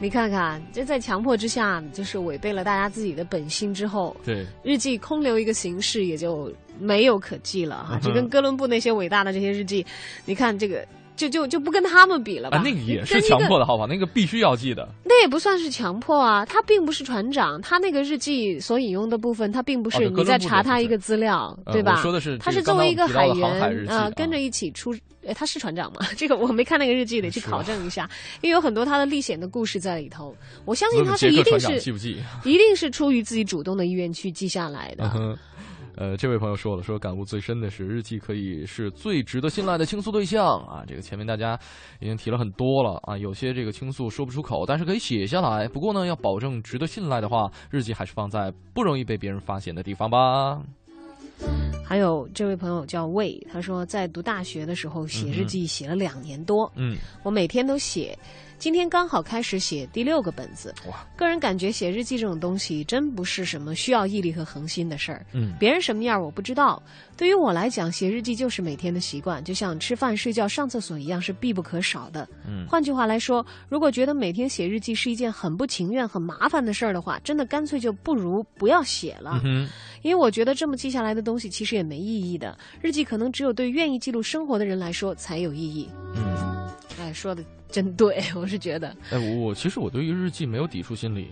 [0.00, 7.98] 你看看，这在强迫之下，就是违背了大家自己的本心之后，对日记空留一个形式，也就没有可记了啊！
[8.00, 9.84] 就跟哥伦布那些伟大的这些日记，
[10.24, 10.86] 你看这个
[11.18, 12.62] 就就就不跟他们比了吧？
[12.64, 13.84] 那个也是强迫的好吧？
[13.86, 14.88] 那个必须要记的。
[15.04, 22.00] 那也不算是强迫啊，他并不是船长，他那个日记所引用的部分，他并不是你在查他一个资料，对吧？
[22.00, 24.94] 说的是他是作为一个海员啊，跟着一起出。
[25.26, 25.98] 哎，他是船长吗？
[26.16, 28.08] 这个我没看那个日记，得去考证一下，
[28.40, 30.34] 因为有很多他的历险的故事在里头。
[30.64, 32.22] 我相信他是一定是记不记？
[32.44, 35.36] 一定是出于自己主动的意愿去记下来的。
[36.00, 40.84] 呃，这位朋友说了，说感悟最深的是日记可以是最值得信赖的倾诉对象啊。
[40.86, 41.58] 这个前面大家
[41.98, 45.66] 已经提了很多了啊，有些这个倾诉说不出口，但是可以写下来。
[45.66, 50.62] 不过呢，要保证值得信赖的话，日记还是放在不容易被别人发现的地方吧。
[51.84, 58.16] 还有这位朋友叫魏，他说在读大学的时候写日记写了两年多，嗯，我每天都写，
[58.58, 60.74] 今天刚好开始写第六个本子。
[60.88, 61.06] 哇！
[61.16, 65.24] 个人感觉写日记这种东西真不是什么需要毅力和恒心的事儿。
[65.32, 66.82] 嗯，别人什么样我不知道，
[67.16, 72.28] 对于我来讲，写日记就是每天的习惯，就像吃饭、睡觉、上厕所一样，是必不可少的。
[72.44, 79.40] 嗯，换句话来说，如果觉得每天写日记是一件很不情愿、很麻烦的事儿的话，真的干脆就不如不要写了。
[79.44, 79.68] 嗯
[80.02, 82.56] 因为我觉得这么记下来的东西其实也没意义的。
[82.80, 85.88] 日记可能只有对愿意记录生活的人来说才有意义。
[86.14, 86.68] 嗯，
[87.00, 88.88] 哎，说的真对，我是觉得。
[89.10, 91.28] 哎，我我其实我对于日记没有抵触心理，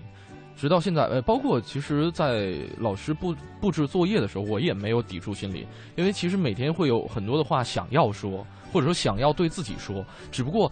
[0.57, 10.71] 直到现在，呃，包括其实，在老师布布置作业的时候，我也没有抵触心理，因为其实每天会有很多的话想要说，或者说想要对自己说，只不过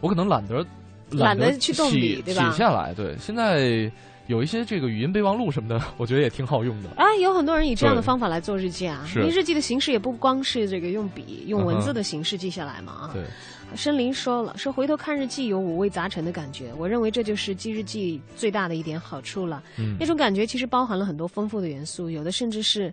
[0.00, 0.66] 我可能懒得
[1.10, 3.90] 懒得得去动笔对吧写下来，对，现在。
[4.26, 6.88] 有一些这个语音备忘录什么的， 我觉得也挺好用的。
[6.96, 9.04] 啊，有很多人以这样的方法来做日记啊。
[9.06, 13.10] 是因为日记的形式也不光是这个用笔、用文字的形式记下来嘛啊。
[13.12, 13.22] 对，
[13.76, 19.62] 申林说了，说回头看日记有五味杂陈的感觉，我认为这就是记日记最大的一点好处了。
[19.78, 22.92] 嗯那种感觉其实包含了很多丰富的元素，有的甚至是。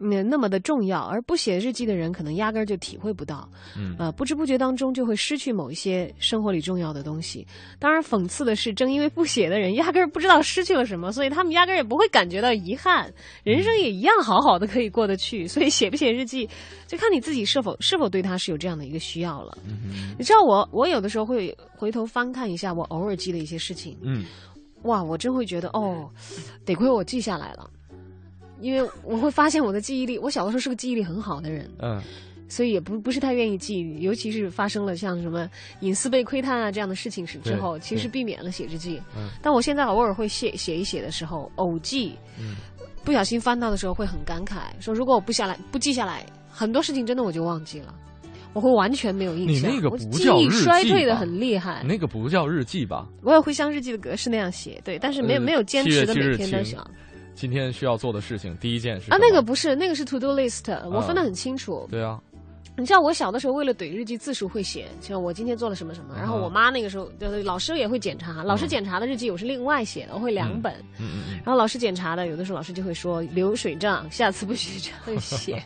[0.00, 7.46] 嗯，那么的重要，而不写日记的人可能压根儿就体会不到，嗯呃，不知不觉当中就会失去某一些生活里重要的东西。
[7.78, 15.46] 当然，讽刺的是，正因为不写的人压根儿不知道失去了什么，所以他们压根儿也不会感觉到遗憾，人生也一样好好的可以过得去。
[15.46, 16.48] 所以，写不写日记，
[16.86, 19.58] 就看你自己是否是否对他是有这样的一个需要了。
[19.66, 24.24] 嗯你知道我，我有的时候会回头翻看一下我偶尔记的一些事情，嗯，
[24.82, 26.08] 哇，我真会觉得哦，
[26.64, 27.68] 得亏我记下来了，
[28.60, 32.00] 因为我会发现我的记忆力，我小的时候是个记忆力很好的人，嗯
[32.50, 35.46] 所以也不不是太愿意记，尤其是发生了像什么
[35.80, 38.98] 隐私被窥探啊这样的事情时之后，其实避免了写日记。
[39.14, 42.56] 嗯但我现在偶尔会写写一写的时候，偶记，嗯
[43.04, 47.94] 不小心翻到的时候会很感慨，说如果我不下来不记下来，很多事情真的我就忘记了。
[48.54, 51.84] 我会完全没有印象，你那个我记忆不叫日记衰退的很厉害。
[51.86, 53.06] 那个不叫日记吧？
[53.22, 56.90] 我也会像日记的格式那样写，对，但是没有、呃没有坚7月7持的每天都想
[57.38, 61.86] 今天需要做的事情，第一件事啊，那个不是，那个是 to do list，我分得很清楚。
[61.88, 62.20] 对啊，
[62.76, 75.62] 你知道我小的时候为了怼日记字数会写，像我今天做了什么什么，然后嗯我妈那个时候就是老师也会检查，老师检查的日记我是另外写的，我会两本，嗯嗯嗯，然后老师检查的有的时候老师就会说流水账，下次不许这样写。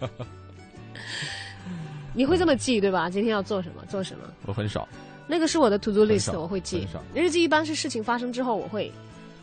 [2.14, 3.08] 你会这么记对吧？
[3.08, 4.24] 今天要做什么做什么？
[4.44, 4.86] 我很少。
[5.26, 6.86] 那个是我的 to do list，我会记。
[7.14, 8.92] 日记一般是事情发生之后，我会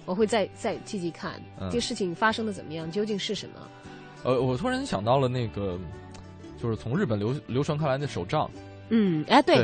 [0.10, 1.70] 我会再再记记看，嗯。
[1.70, 3.62] 这个事情发生的怎么样，究竟是什么。
[4.24, 5.78] 呃，我突然想到了那个，
[6.60, 8.50] 就是从日本流流传开来的手账，
[8.90, 9.56] 嗯，哎，对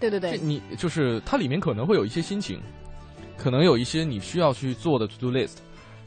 [0.00, 0.10] 对。
[0.10, 2.60] 对对你就是它里面可能会有一些心情，
[3.38, 5.58] 可能有一些你需要去做的 to do list，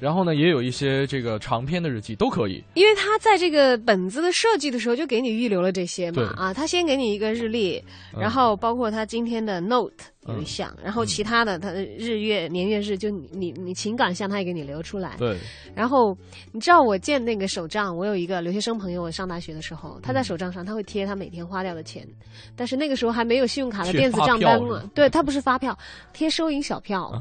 [0.01, 2.61] 然后呢，也有一些这个长篇的日记都可以。
[2.73, 7.81] 因为他在这个本子的设计的时候就给你预留了这些嘛，啊，他先给你一个日历，
[8.13, 8.19] 嗯。
[8.19, 15.15] 然后包括他今天的 note 有一嗯项，然后其他的他的日月年月日就你你你情感项他也给你留出来。
[15.17, 15.37] 对，
[15.75, 16.17] 然后
[16.51, 22.07] 你知道我建那个手账，我有一个留学生朋友，我上大学的时候，他在手账上他会贴他每天花掉的钱，
[22.55, 25.77] 但是那个时候还没有信用卡的电子账单嘛对他不是发票，
[26.11, 27.11] 贴收银小票。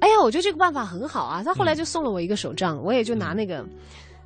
[0.00, 1.42] 哎呀，我觉得这个办法很好啊！
[1.42, 3.64] 他后来就送了我一个手账，我也就拿那个，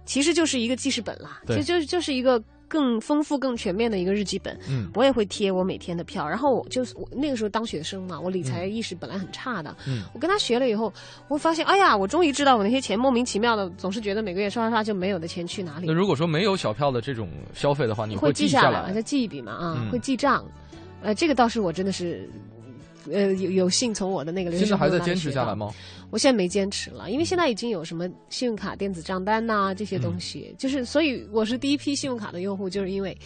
[0.04, 4.56] 其实就是一个记事本啦，就是就是一个更丰富、更全面的一个日记本。
[4.68, 4.88] 嗯。
[4.94, 10.04] 我也会贴我每天的票，然后我就是我那个时候当学生嘛，我理财意识本来很差的，嗯。
[10.12, 10.92] 我跟他学了以后，
[11.28, 15.86] 我发现，哎呀，我终于知道我那些钱莫名其妙的，总是觉得每个月刷刷刷就没有的钱去哪里。
[15.86, 18.92] 那，如果说没有小票的这种消费的话，你会记下来？
[18.92, 19.90] 再记一笔嘛啊，嗯。
[19.90, 20.44] 会记账，
[21.02, 22.28] 呃，这个倒是我真的是。
[23.12, 25.72] 呃，有有幸从我的那个留学生还在坚持下来吗？
[26.10, 33.16] 我现在没坚持了，因为现在已经有什么信用卡电子账单呐、这些东西，就是所以我是第一批信用卡的用户，就是因为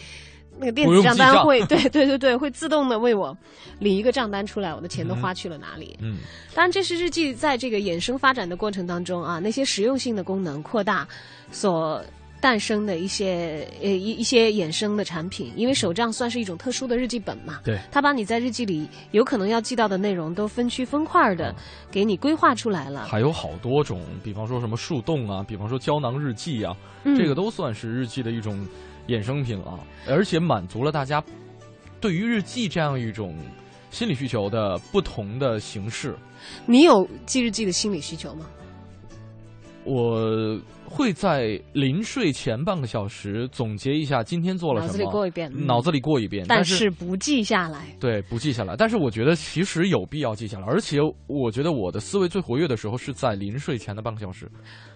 [0.57, 3.35] 那个电子账单会， 对对对对，会自动的为我
[3.79, 5.97] 理一个账单出来，我的钱都花去了哪里。
[6.01, 6.17] 嗯
[6.53, 11.07] 当然，这是日记在这个衍生发展的过程当中啊，那些实用性的功能扩大
[11.51, 12.03] 所。
[12.43, 21.55] 诞生的一些呃一一些衍生的产品，因为手账算是一种特殊的日记本嘛，对它把你在日记里有可能要记到的内容都分区分块的
[21.89, 23.05] 给你规划出来了。
[23.05, 26.75] 还有好多种，比方说什么树洞啊，比方说胶囊日记啊，
[27.05, 28.67] 嗯这个都算是日记的一种
[29.07, 31.23] 衍生品啊，而且满足了大家
[32.01, 33.33] 对于日记这样一种
[33.89, 36.13] 心理需求的不同的形式。
[36.65, 38.45] 你有记日记的心理需求吗？
[39.85, 47.87] 我会在临睡前半个小时总结一下今天做了什么，脑子里过一遍，嗯脑子里过一遍，但但是不记下来。
[47.99, 48.75] 对不记下来。
[48.77, 54.49] 但是我觉得其实有必要记下来，而且我觉得我的思维最活跃的时候是在临睡前的半个小时。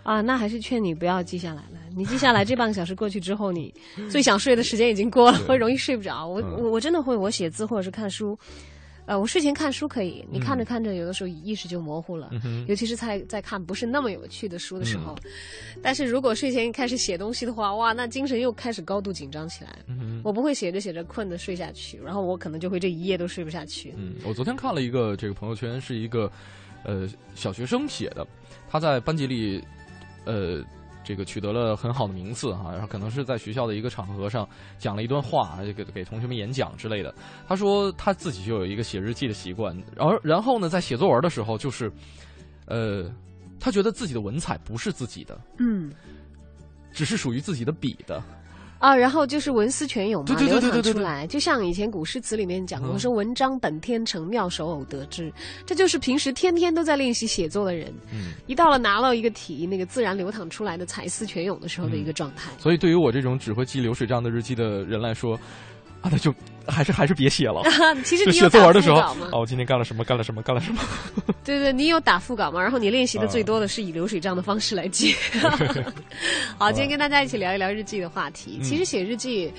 [0.03, 1.79] 啊，那还是劝你不要记下来了。
[1.95, 3.73] 你记下来，这半个小时过去之后，你
[4.09, 6.27] 最想睡的时间已经过了， 会容易睡不着。
[6.27, 8.37] 我嗯我我真的会，我写字或者是看书，
[9.07, 15.15] 呃，我睡前看书可以，你看着看着，有的时候意识就模糊了，嗯尤其是在在看不是那么有趣的书的时候。
[15.81, 19.79] 但是如果睡前开始写东西的话，哇，那精神又开始高度紧张起来。
[19.87, 23.93] 嗯我不会写着写着困的睡下去，然后我可能就会这一夜都睡不下去。
[23.95, 26.29] 嗯，我昨天看了一个这个朋友圈，是一个
[26.83, 28.27] 呃小学生写的，
[28.69, 29.63] 他在班级里
[30.25, 30.61] 呃
[31.07, 34.45] 这个取得了很好的名次哈，然后可能是在学校的一个场合上
[34.77, 37.15] 讲了一段话，给给同学们演讲之类的。
[37.47, 41.89] 他说他自己就有一个写日记的习惯，然后然后呢，在写作文的时候，就是
[42.65, 43.09] 呃，
[43.57, 45.89] 他觉得自己的文采不是自己的，嗯。
[46.91, 48.21] 只是属于自己的笔的。
[48.79, 52.99] 啊，然后就是文思泉涌嘛，流淌出来，就像以前古诗词里面讲过，嗯。
[52.99, 55.31] 说文章本天成，妙手偶得之，
[55.65, 62.51] 这就是平时天天都在练习写作的人，嗯，一到了拿到一个题，那个自然流淌出来的才思泉涌的时候的一个状态。
[62.59, 65.35] 所以对于我这种只会记流水账的日记的人来说，
[66.01, 66.33] 啊，那就
[66.67, 67.61] 还是还是别写了。
[68.03, 68.99] 其实你写作文的时候？
[69.31, 70.79] 哦，我今天干了什么，干了什么，干了什么。
[71.43, 72.61] 对对，你有打副稿吗？
[72.61, 75.15] 然后你练习的最啊多的是以流水账的方式来记。
[76.57, 78.59] 好，今天跟大家一起聊一聊日记的话题。
[78.61, 79.51] 嗯其实写日记，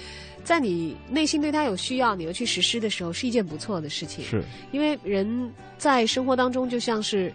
[0.45, 4.25] 在你内心对它有需要，你又去实施的时候，是一件不错的事情。
[4.25, 7.33] 是，因为人在生活当中，就像是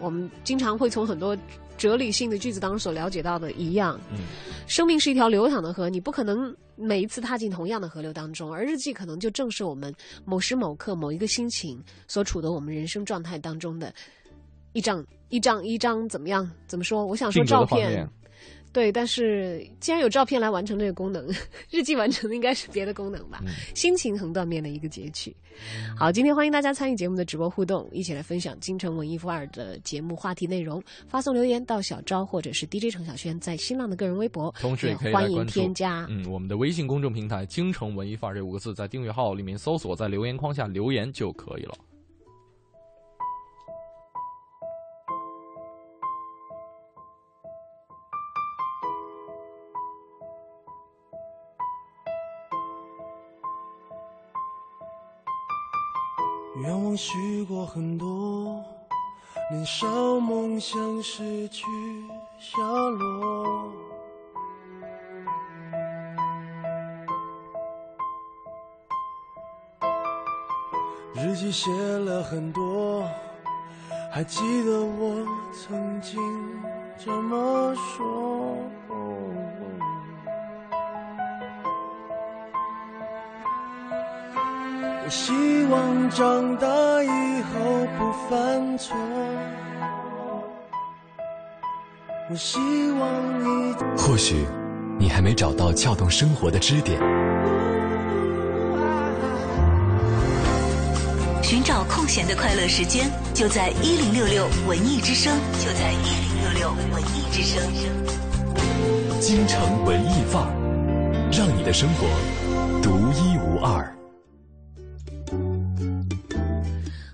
[0.00, 1.36] 我们经常会从很多
[1.82, 4.18] 哲理性的句子当中所了解到的一样，嗯，
[4.68, 9.92] 生命是一条流淌的河，你不可能每一次踏进同样的河流当中，而日记可能就正是我们
[10.24, 13.92] 某时某刻某一个心情所处的我们人生状态当中的
[14.74, 16.48] 一张一张一张怎么样？
[16.68, 17.04] 怎么说？
[17.04, 18.08] 我想说照片。
[18.72, 21.28] 对，但是既然有照片来完成这个功能，
[21.70, 23.40] 日记完成的应该是别的功能吧？
[23.44, 25.34] 嗯 心情横断面的一个截取。
[25.96, 30.82] 好，今天欢迎大家参与节目的直播互动，一起来分享京城文艺范儿的节目话题内容。
[31.06, 36.06] 发送留言到小昭或者是 DJ 程小轩在新浪的个人微博，同时也可以来欢迎添加。
[36.08, 41.74] 嗯，我们的微信公众平台“京城文艺范儿”这五个字，在订阅号里面搜索，在留言框下留言就可以了。
[56.62, 58.64] 愿望许过很多，
[59.50, 59.84] 年少
[60.20, 61.64] 梦想失去
[62.38, 63.72] 下落。
[71.14, 73.04] 日记写了很多，
[74.12, 76.16] 还记得我曾经
[76.96, 78.56] 这么说。
[85.04, 85.32] 我希
[85.64, 86.66] 望长大
[87.02, 88.96] 以后不犯错。
[92.30, 92.58] 我希
[92.92, 93.74] 望你。
[93.98, 94.46] 或许
[94.98, 97.00] 你还没找到撬动生活的支点，
[101.42, 107.60] 寻找空闲的快乐时间，就在一零六六文艺之声，就在一零六六文艺之声。
[109.20, 112.06] 京城文艺范儿，让你的生活
[112.80, 113.92] 独一无二。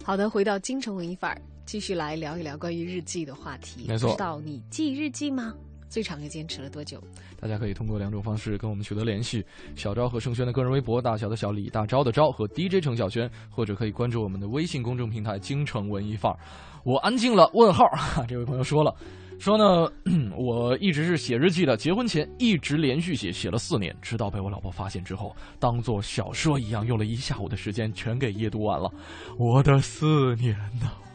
[0.09, 3.85] 好的，回到京城文艺范儿，继续来聊一聊关于日记的话题。
[3.87, 5.53] 没错知道你记日记吗？
[5.89, 7.03] 最长又坚持了多久？
[7.41, 16.39] 大家可以通过两种方式跟我们取得联系：小昭和盛轩的个人微博，大小的小李大钊的昭和 DJ 程小轩，或者可以关注我们的微信公众平台“京城文艺范儿”。
[16.85, 17.85] 我安静了，问号。
[18.29, 18.95] 这位朋友说了，
[19.39, 19.91] 说呢，
[20.37, 28.91] 我一直是写日记的，结婚前一直连续写，写了四年，直到被我老婆发现之后，当做小说一样，用了一下午的时间全给阅读完了。
[29.39, 31.08] 我的四年呐！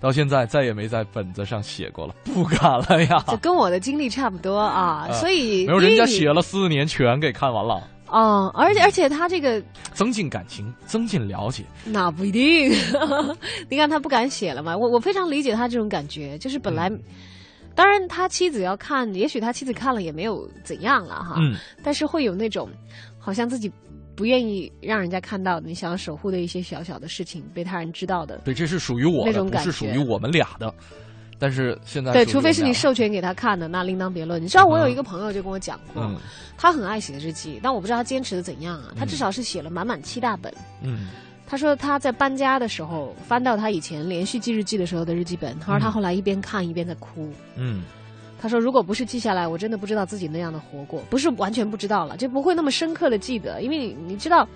[0.00, 3.22] 到现在再也没在本子上写过了， 不敢了呀。
[3.28, 7.82] 这跟我的经历差不多啊，啊所以没有人家写了四年全给看完了。
[8.08, 11.64] 哦，而且而且他这个增进感情，增进了解。
[11.84, 12.72] 那不一定，
[13.68, 16.88] 你看他不敢写了嘛，我我非常理解他这种感觉，就是本来。
[16.88, 17.00] 嗯
[17.72, 22.68] 当然，他妻子要看，也许他妻子看了也没有怎样了哈，嗯，但是会有那种
[23.16, 23.72] 好像自己
[24.20, 28.36] 不愿意让人家看到的，你想要守护的一些小小的事情被他人知道的。
[28.44, 30.74] 对，这是属于我的，不那种感觉是属于我们俩的。
[31.38, 34.42] 但是现在对，除非是你授权给他看的，那另当别论。
[34.42, 36.18] 你知道，我有一个朋友就跟我讲过，嗯
[36.58, 38.92] 他很爱写日记，但我不知道他坚持的怎样啊。
[38.94, 40.52] 他至少是写了满满七大本。
[40.82, 41.08] 嗯
[41.46, 47.32] 他说他在搬家的时候翻到他以前连续记日记的时候的日记本，他说他后来一边看一边在哭。
[47.56, 47.82] 嗯，
[48.40, 54.48] 他说如果不是记下来，我真的不知道自己那样的活过，不是完全不知道了，就不会那么深刻的记得，因为你你知道，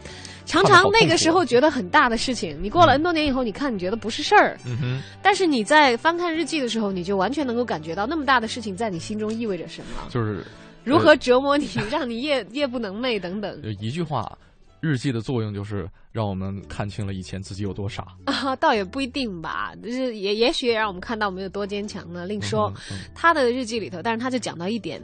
[0.47, 10.43] 常常那个时候觉得很大的事情，你过了 N 多年以后，你看你觉得不是事儿，嗯哼，但是你在翻看日记的时候，你就完全能够感觉到那么大的事情在你心中意味着什么，就是
[10.82, 13.61] 如何折磨你， 让你夜夜不能寐等等。
[13.62, 14.37] 有一句话，
[14.85, 18.07] 日记的作用就是让我们看清了以前自己有多傻。
[18.26, 22.26] 啊，倒也不一定吧，就是也也许也让我们看到我们有多坚强呢。
[22.26, 25.01] 另说，嗯嗯他的日记里头，但是他就讲到一点，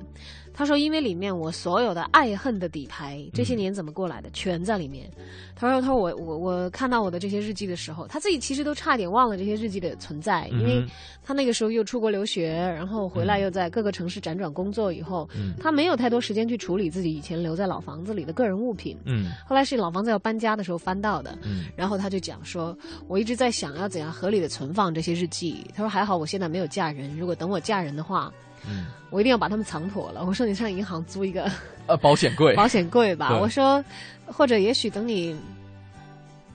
[0.52, 5.10] 他说因为里面我所有的爱恨的底牌，这些年怎么过来的，全在里面。
[5.54, 10.88] 他说他说我我我看到我的这些日记的时候，他自己其实都差点忘了这些日记的存在，因为嗯
[11.22, 18.96] 他那个时候又出国留学，然后回来又在各个城市辗转工作，以后、嗯他没有太多时间去处理自己以前留在老房子里的个人物品。
[19.04, 22.76] 嗯后来是老房子要搬家的时候翻到的，嗯然后他就讲说，
[23.06, 25.66] 我一直在想要怎样合理的存放这些日记。
[25.74, 28.32] 他说还好我现在没有嫁人，如果等我嫁人的话，
[28.68, 30.22] 嗯，我一定要把他们藏妥了。
[30.26, 31.50] 我说你上银行租一个
[31.86, 33.38] 呃，保险柜，保险柜吧。
[33.38, 33.82] 我说，
[34.26, 35.36] 或者也许等你。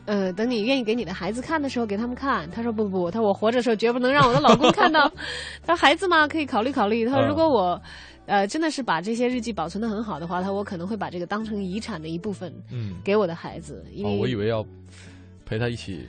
[0.08, 2.48] 呃，等你愿意给你的孩子看的时候，给他们看。
[2.52, 5.12] 他说不不，他说我活着的时候绝不能让我的老公看到。
[5.66, 7.08] 他说孩子嘛，可以考虑考虑。
[7.08, 7.82] 他说嗯如果我，
[8.28, 14.64] 呃，真的是把这些日记保存的很好的话，他说我可能会把这个当成遗产的一部分嗯，给我的孩子，因哦，为我以为要
[15.44, 16.08] 陪他一起，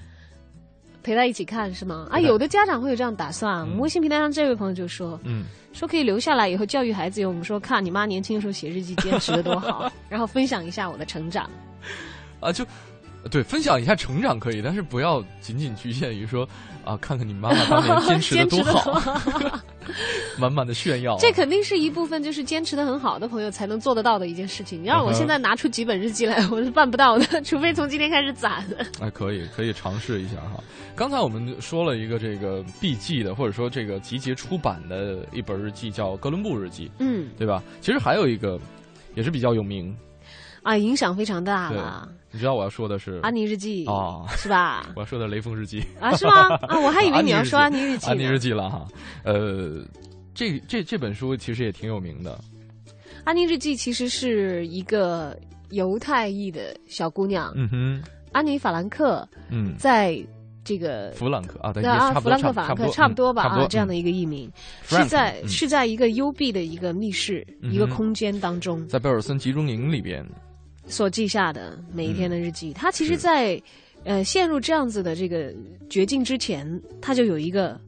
[1.07, 2.09] 陪他一起看是吗？
[2.11, 3.61] 啊，有的家长会有这样打算。
[3.61, 7.31] 嗯微信平台上这位朋友就说，嗯，说可以留下来以后教育孩子用。
[7.31, 11.49] 我们说看你妈年轻的时候写日记坚持的多好， 然后分享一下我的成长。
[12.41, 12.67] 啊，就
[13.29, 16.49] 对，分享一下成长可以，但是不要仅仅局限于说
[16.85, 19.03] 啊，看看你妈妈当年坚持的 多的好，
[20.39, 24.83] 满满的炫耀啊、这肯定是一部分，就是坚持的很好的朋友才能做得到的一件事情。
[24.83, 28.65] 你让我现在拿出几本日记来，我是办不到的，除非从今天开始攒。
[29.01, 30.63] 哎，可以，可以尝试一下哈。
[30.95, 37.63] 刚才我们说了一个这个 B 记的，或者说这个集结出版的一本日记，叫《哥伦布日记》，嗯，对吧？
[37.81, 38.59] 其实还有一个
[39.15, 39.95] 也是比较有名，
[40.63, 42.09] 啊，影响非常大对了。
[42.37, 44.87] 你知道我要说的是安妮日记哦，是吧？
[44.95, 46.49] 我要说的《雷锋日记》啊，是吗？
[46.69, 48.07] 啊，我还以为你要说安安妮妮日记。
[48.09, 48.87] 安妮日记了哈。
[49.25, 49.83] 呃，
[50.35, 52.39] 这这这本书其实也挺有名的，
[53.25, 55.35] 安妮日记其实是一个
[55.71, 60.23] 犹太裔的小姑娘，嗯哼，安妮·法兰克嗯，在
[60.63, 64.47] 这个弗兰克啊，对，啊，弗兰克·法兰克差不多吧啊，这样的一一个译名，
[64.93, 68.87] 嗯是在是在一个幽闭的一个密室、一个空间当中。
[68.89, 70.27] 在贝尔森集中营里边，
[70.87, 72.73] 所记下的每一天的日记。
[72.73, 73.61] 他其实是在，
[74.05, 75.53] 呃陷入这样子的这个
[75.91, 76.67] 绝境之前，
[77.01, 77.79] 他就有一个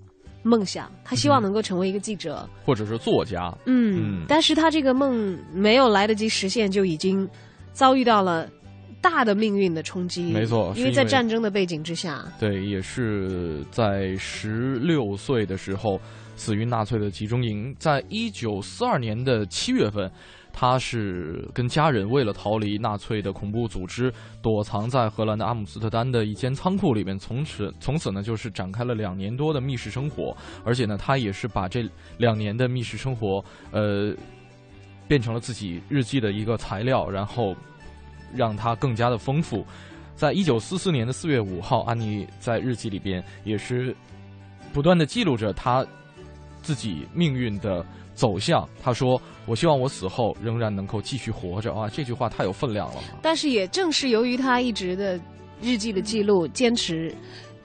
[0.42, 2.48] 梦想，他希望嗯能够成为一个记者。
[2.64, 7.28] 或者是作家，嗯，嗯但是他这个梦没有来得及实现，就已经
[7.72, 8.48] 遭遇到了
[9.00, 10.32] 大的命运的冲击。
[10.32, 16.00] 没错因为在战争的背景之下，对，也是在十六岁的时候
[16.34, 17.74] 死于纳粹的集中营。
[17.78, 20.10] 在一九四二年的七月份，
[20.60, 27.16] 他是跟家人为了逃离纳粹的恐怖组织，躲藏在荷兰的阿姆斯特丹的一间仓库里面。
[27.16, 30.36] 从此，从此呢，就是展开了两年多的密室生活。
[30.64, 33.40] 而且呢，他也是把这两年的密室生活，
[33.70, 34.12] 呃，
[35.06, 37.54] 变成了自己日记的一个材料，然后
[38.34, 39.64] 让它更加的丰富。
[40.16, 43.94] 在一九四四年的四月五号，安妮在日记里边也是
[44.72, 45.86] 不断的记录着她
[46.62, 47.86] 自己命运的
[48.18, 48.68] 走向。
[48.82, 52.96] 他说：“我希望我死后仍然能够继续活着。”啊，这句话太有分量了。
[53.22, 55.18] 但是也正是由于他一直的
[55.62, 57.14] 日记的记录、坚持，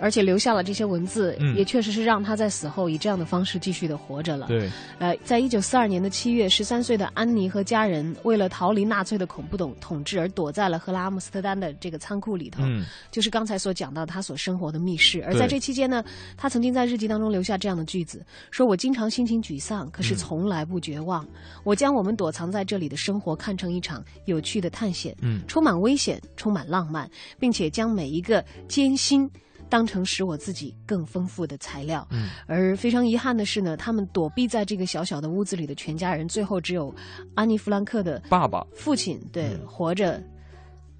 [0.03, 4.47] 而且留下了这些文字，嗯也确实是让他在死后以这样的方式继续的活着了。
[4.47, 12.61] 对，呃，在一九四二年的七月，十三岁的安妮和家人为了逃离纳粹的恐怖统统治，而躲在了荷兰阿姆斯特丹的这个仓库里头。
[12.65, 15.23] 嗯，就是刚才所讲到他所生活的密室。
[15.23, 16.03] 而在这期间呢，
[16.35, 21.25] 他曾经在日记当中留下这样的句子：说我经常心情沮丧，可是嗯从来不绝望。
[21.63, 29.29] 我将我们躲藏在这里的生活看成一场有趣的探险，嗯充满危险，充满浪漫，并且将每一个艰辛。
[29.69, 32.29] 当成使我自己更丰富的材料，嗯。
[32.47, 36.93] 而非常遗憾的是呢，他们躲避在这个小小的屋子里的全家人，最后只有
[37.35, 39.67] 安妮·弗兰克的爸爸，父亲对、嗯。
[39.67, 40.21] 活着，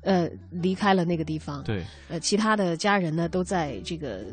[0.02, 1.64] 呃，离开了那个地方。
[1.64, 4.26] 对，呃，其他的家人呢，都在这个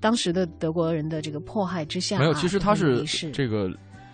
[0.00, 3.70] 当时的德国人的这个迫害之下、啊，没有，其实他是这个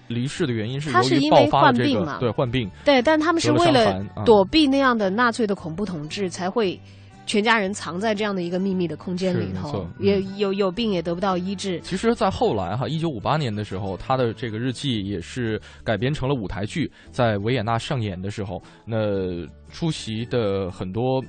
[0.09, 6.78] 离世的原因是他是因为发了这个患病嘛对患病，对，但他们是为了躲避那样的纳粹的恐怖统治，才会
[7.24, 11.80] 全家人藏在这样的一个秘密的空间里头也有有病也得不到医治。
[11.80, 21.22] 其实，在后来哈，一九五八年的时候，他的这个日记也是改编成了舞台剧，在维也纳上演的时候，那出席的很多，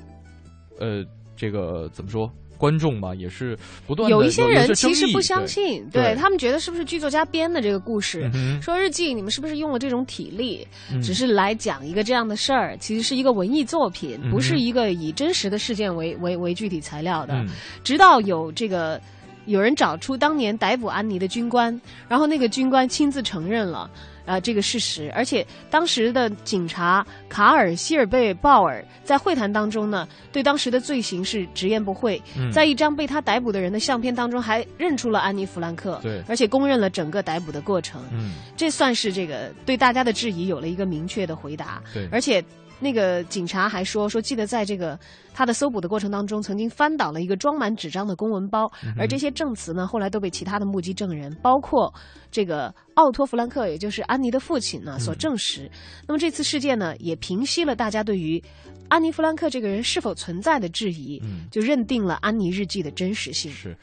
[0.80, 1.04] 呃，
[1.36, 2.30] 这个怎么说？
[2.64, 8.32] 观众吧，也是不断地有一些人其实不相信，对他们觉得是不是剧作家编的这个故事？
[8.34, 12.78] 嗯说日记，你们是不是用了这种体力，嗯只是来讲一个这样的事儿？
[12.80, 17.34] 其实是一个文艺作品，嗯不是一个以真实的事件为为为具体材料的。
[17.34, 17.50] 嗯
[17.84, 19.02] 直到有这个
[19.46, 23.90] 有人找出当年逮捕安妮的军官，然后那个军官亲自承认了。
[24.26, 25.12] 啊、这个事实。
[25.14, 38.02] 而且当时的警察卡尔希尔贝鲍尔在会谈当中呢，对当时的罪行是直言不讳，嗯在一张被他逮捕的人的相片当中还认出了安妮弗兰克，对而且公认了整个逮捕的过程。
[38.14, 41.84] 嗯，这算是这个对大家的质疑有了一个明确的回答。
[41.94, 42.42] 对而且
[42.84, 45.00] 那个警察还说说，记得在这个
[45.34, 51.92] 他的搜捕的过程当中，曾经翻倒了一个装满纸张的公文包，嗯而这些证词呢，后来都被其他的目击证人，包括
[52.30, 55.72] 这个奥托·弗兰克，也就是安妮的父亲嗯呢，所证实。
[56.08, 58.44] 那么这次事件呢，也平息了大家对于。
[58.90, 63.52] 安妮·弗兰克这个人是否存在的质疑，嗯就认定了安妮日记的真实性。
[63.52, 63.76] 是，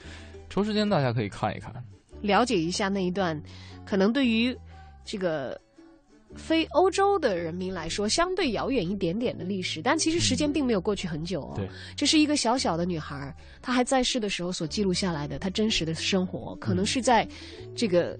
[0.48, 1.72] 抽时间大家可以看一看。
[2.20, 3.40] 了解一下那一段，
[3.84, 4.56] 可能对于
[5.04, 5.58] 这个
[6.36, 11.52] 非欧洲的人民来说相对遥远一点点的历史，但其实时间并没有过去很久哦。
[11.56, 17.26] 对，这是一个小小的女孩，她还在世的时候所记录下来的她真实的生活，可能是在
[17.74, 18.18] 这个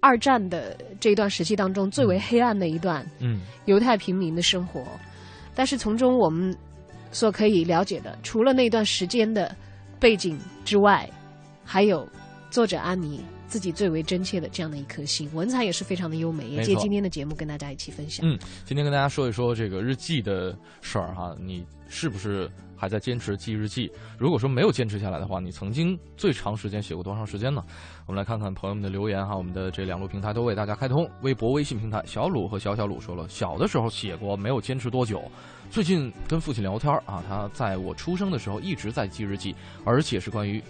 [0.00, 4.84] 二战的这一段时期当中最为黑暗的一段嗯，犹太平民的生活。
[5.54, 6.56] 但是从中我们
[7.10, 9.54] 所可以了解的，除了那段时间的
[10.00, 11.08] 背景之外，
[11.64, 12.08] 还有
[12.50, 18.26] 作者安妮自己最为真切的这样的一颗心，文采也是非常的优美，也借今天的节目跟大家一起分享。
[18.26, 23.92] 嗯，今天跟大家说一说这个日记的事儿哈，你是不是还在坚持记日记？
[24.16, 27.62] 如果说没有坚持下来的话，你曾经最长时间写过多长时间呢？
[28.06, 32.02] 我们来看看朋友们的留言哈，我们的这两路平台都为大家开通，微博、微信平台。
[32.06, 35.22] 小鲁和小小鲁说了，小的时候写过，没有坚持多久。
[35.70, 40.62] 最近跟父亲聊天儿啊，他在我出生的时候一直在记日记，而且是关于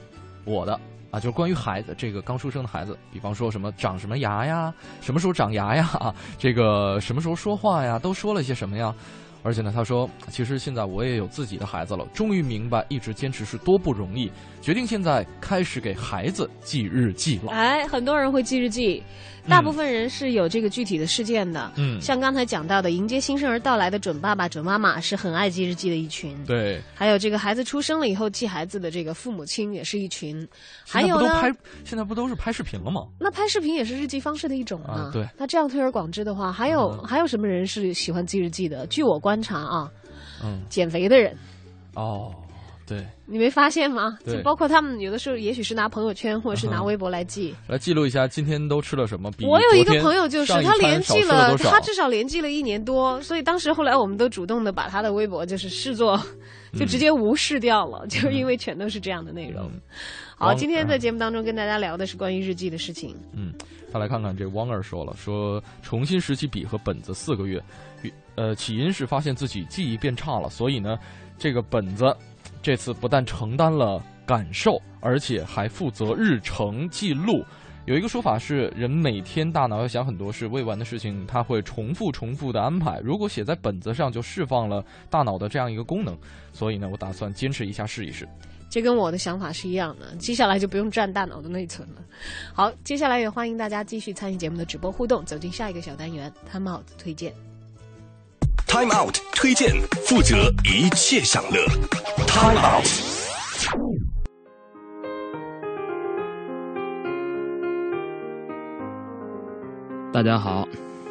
[0.44, 0.80] 我的。
[1.12, 8.92] 啊，就是关于孩子这个刚出生的孩子，比方说什么长什么牙呀，什么时候长牙呀，啊，这个什么时候说话呀，都说了些什么呀？
[9.44, 17.50] 而且呢，他说，其实现在我也有自己的孩子了，终于明白一直坚持是多不容易，决定现在开始给孩子记日记了。
[17.50, 19.02] 哎，很多人会记日记，
[19.48, 21.72] 大部分人是有这个具体的事件的。
[21.76, 26.36] 嗯像刚才讲到的，迎接新生儿到来的准爸爸、准妈妈是很爱记日记的一群。
[26.44, 30.46] 对，还有这个孩子出生了以后记孩子的这个父母亲也是一群，
[30.86, 33.06] 还有呢，现在不都拍，现在不都是拍视频了吗？
[33.18, 38.86] 那拍视频也是日记方式的一种啊对那这样推而广之的话，还有、嗯还有什么人是喜欢记日记的？
[38.86, 39.90] 据我观察啊，
[40.42, 41.36] 嗯，减肥的人，
[41.94, 42.32] 哦，
[42.92, 44.18] 对，你没发现吗？
[44.24, 47.54] 对就包括他们有的时候，也许是拿朋友圈或者是拿嗯微博来记。
[47.66, 49.30] 来记录一下今天都吃了什么。
[49.32, 56.20] 比我有一个朋友，就是他连记了，他至少连记了一年多，所以当时后来我们都主动的把他的微博就是视作，
[56.74, 59.64] 就直接无视掉了，就是因为全都是这样的内容。
[59.72, 59.80] 嗯
[60.36, 63.14] 好，今天在嗯节目当中跟大家聊的是关于日记的事情。
[63.32, 63.54] 嗯，
[63.92, 67.62] 他来看看这汪儿说了，说重新拾起笔和本子四个月，
[68.34, 70.98] 呃起因是发现自己记忆变差了，所以呢，
[71.38, 72.12] 这个本子
[72.62, 77.44] 这次不但承担了感受，而且还负责日程记录。
[77.84, 83.00] 有一个说法是，人每天大脑要想很多事，未完的事情他会重复重复的安排。
[83.02, 86.16] 如果写在本子上，就释放了大脑的这样一个功能。
[86.52, 88.28] 所以呢，我打算坚持一下试一试。
[88.70, 91.96] 这跟我的想法是一样的，接下来就不用占大脑的内存了。
[92.54, 97.34] 好，接下来也欢迎大家继续参与节目的直播互动，走进下一个小单元 “Time Out” 推荐。
[98.68, 99.74] Time Out 推荐，
[100.06, 102.21] 负责一切享乐。
[102.34, 102.86] Time Out。
[110.10, 110.66] 大家好，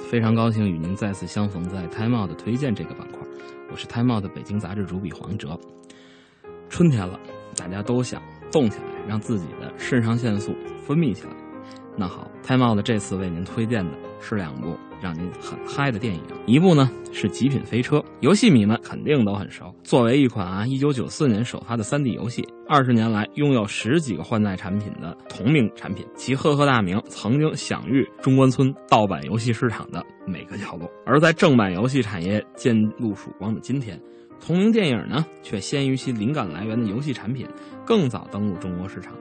[0.09, 3.19] 非常高兴与您再次相逢在 Time Out 推荐这个板块，
[3.71, 5.59] 我是 Time Out 北京杂志主笔黄哲。
[6.69, 7.19] 春天了，
[7.55, 8.19] 大家都想
[8.51, 10.55] 动起来，让自己的肾上腺素
[10.87, 11.29] 分泌起来。
[11.95, 19.73] 那好，Time Out 这次为您推荐的是两部让您很嗨的电影，一部呢是《极品飞车》，游戏迷们肯定都很熟。
[19.83, 30.87] 作为一款啊1994年首发的 3D 游戏，二十年来拥有十几个换代产品的同名产品，其赫赫大名曾经享誉中关村盗版游戏市场的每个角落。
[31.05, 33.99] 而在正版游戏产业渐露曙光的今天，
[34.39, 37.47] 同名电影呢却先于其灵感来源的游戏产品
[37.85, 39.13] 更早登陆中国市场。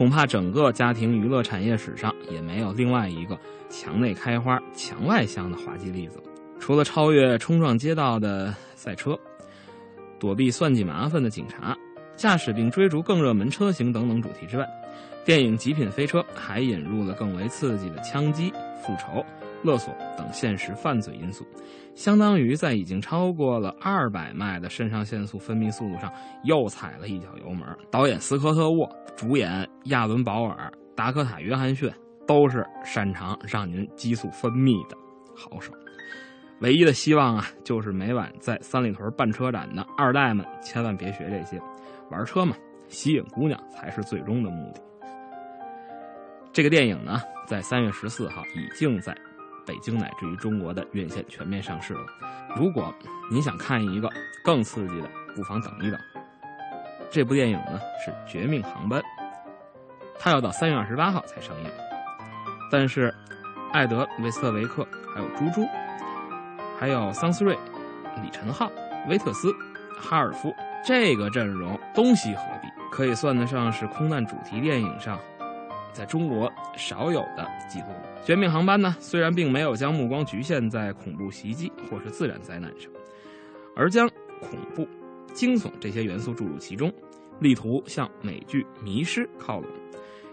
[0.00, 3.38] 恐怕整个家庭娱乐产业史上也没有另外一个
[3.68, 6.18] 墙内开花、墙外香的滑稽例子。
[6.58, 9.14] 除了超越冲撞街道的赛车，
[10.18, 11.76] 躲避算计麻烦的警察，
[12.16, 14.66] 驾驶并追逐更热门车型等等主题之外，
[15.22, 18.50] 电影《极品飞车》还引入了更为刺激的枪击、
[18.82, 19.22] 复仇、
[19.62, 21.46] 勒索等现实犯罪因素，
[21.94, 26.10] 相当于在已经超过了二百迈的肾上腺素分泌速度上
[26.44, 27.66] 又踩了一脚油门。
[27.90, 31.90] 导演斯科特·沃，主演亚伦·保尔、达科塔·约翰逊，
[32.26, 34.96] 都是擅长让您激素分泌的
[35.34, 35.72] 好手。
[36.60, 41.58] 唯一的希望啊，就是每晚在三里屯办车展的二代们千万别学这些，
[42.10, 42.54] 玩车嘛，
[42.88, 44.80] 吸引姑娘才是最终的目的。
[46.52, 49.16] 这个电影呢，在三月十四号已经在
[49.70, 52.00] 北京乃至于中国的院线全面上市了。
[52.56, 52.92] 如果
[53.30, 54.10] 您想看一个
[54.42, 56.00] 更刺激的，不妨等一等。
[57.08, 59.00] 这部电影呢是《绝命航班》，
[60.18, 61.70] 它要到三月二十八号才上映。
[62.68, 63.14] 但是，
[63.72, 65.64] 艾德·维斯特维克、还有猪猪、
[66.76, 67.56] 还有桑斯瑞、
[68.24, 68.68] 李晨浩、
[69.08, 69.54] 威特斯、
[69.96, 70.52] 哈尔夫
[70.84, 75.16] 这个阵容东西合璧，可以算得上是空难主题电影上
[75.92, 77.86] 在中国少有的记录。
[78.24, 82.90] 《绝命航班》呢，虽然并没有将目光局限在恐怖袭击或是自然灾难上，
[83.74, 84.08] 而将
[84.40, 84.86] 恐怖、
[85.32, 86.92] 惊悚这些元素注入其中，
[87.40, 89.68] 力图向美剧《迷失》靠拢。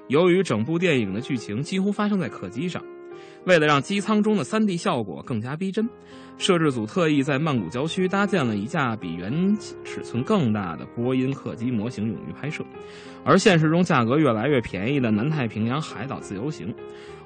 [0.10, 2.84] 由于整部电影的剧情几乎发生在客机上，
[3.46, 5.88] 为了让机舱中的 3D 效果更加逼真，
[6.38, 12.64] 摄制组特意在曼谷郊区搭建了一架比原尺寸更大的波音客机模型用于拍摄。
[13.24, 16.74] 而现实中价格越来越便宜的南太平洋海岛自由行，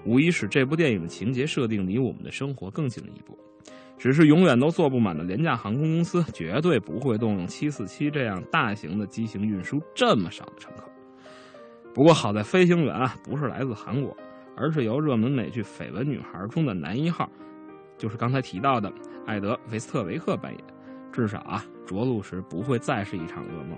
[0.06, 3.38] 无疑使这部电影的情节设定离我们的生活更近了一步。
[3.98, 10.90] 只是永远都坐不满的廉价航空公司绝对不会动用747这样大型的机型运输这么少的乘客。
[11.94, 14.18] 不过好在飞行员啊不是来自韩国，
[14.56, 17.30] 而是由热门美剧《绯闻女孩》中的男一号，
[17.98, 18.92] 就是刚才提到的
[19.26, 20.64] 艾德·维斯特维克扮演。
[21.12, 23.78] 至少啊，着陆时不会再是一场噩梦。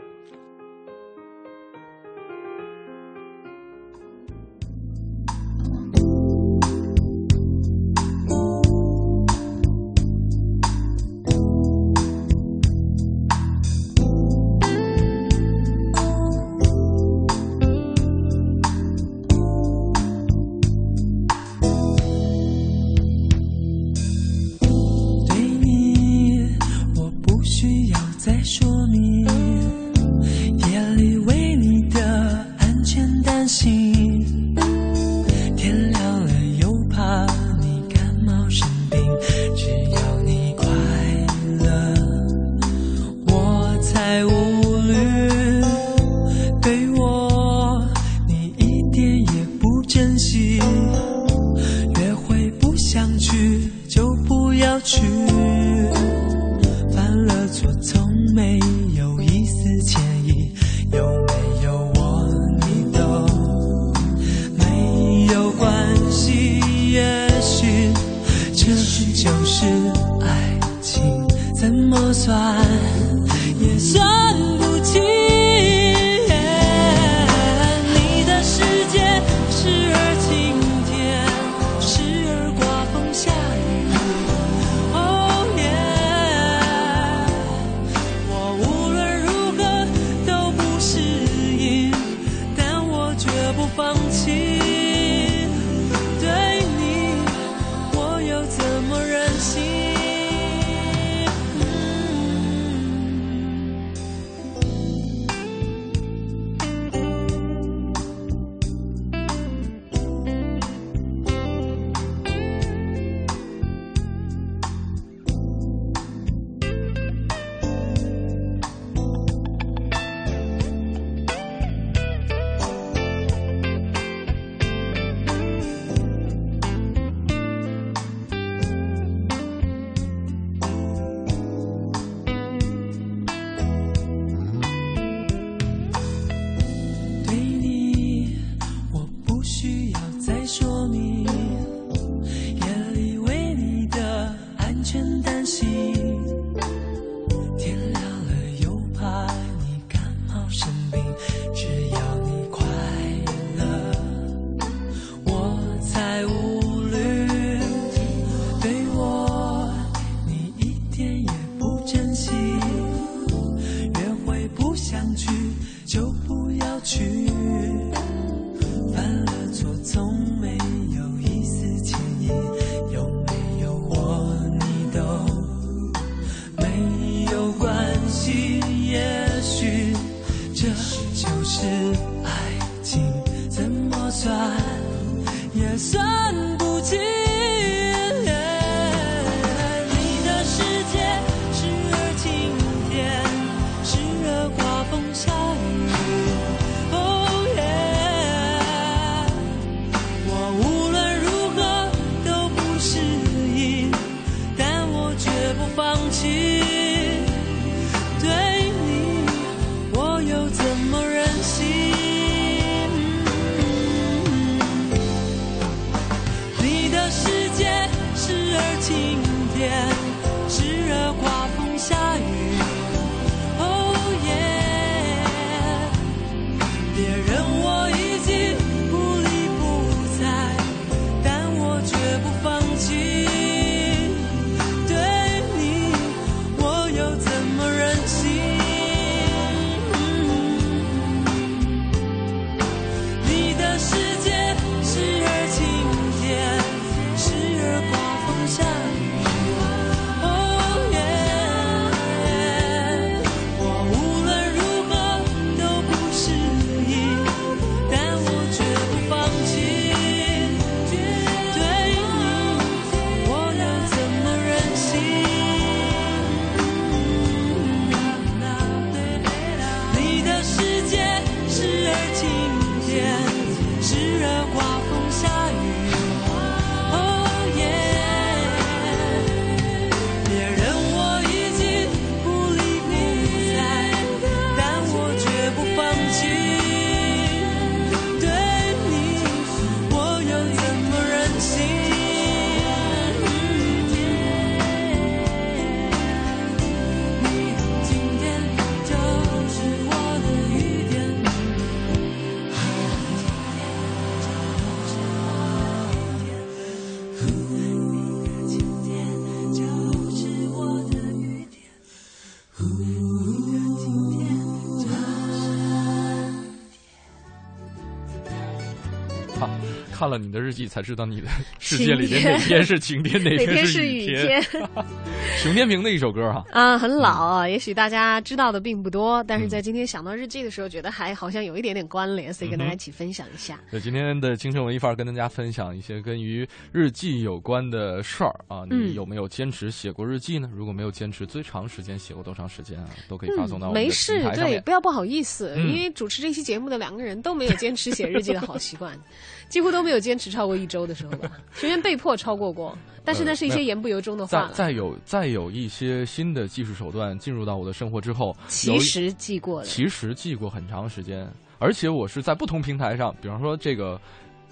[320.14, 321.28] 了你的日记，才知道你的
[321.60, 324.42] 世界里边哪天是晴天，哪哪天是雨天。
[325.42, 333.60] 熊天平的一首歌哈啊，很老啊，也许大家知道的并不多，但是在今天想到日记的时候，觉得还好像有一点点关联，所以跟大家一起分享一下。
[333.72, 340.50] 对，今天的京城文艺范儿跟大家分享一些跟于日记有关的事儿啊，你有没有坚持写过日记呢？
[340.54, 342.90] 如果没有坚持，最长时间写过多长时间啊？
[343.08, 348.98] 都可以发送到我们没事，对，不要不好意思，嗯因为主持这期节目的两个人都没有坚持写日记的好习惯，
[349.54, 351.32] 几乎都没有坚持超过一周的时候吧。
[351.54, 352.76] 学员被迫超过过，
[353.06, 354.48] 但是那是一些言不由衷的话了。
[354.52, 364.02] 再再有再有一些新的技术手段进入到我的生活之后，其实记过了，其实记过很长时间，而且我是在不同平台上，比方说这个。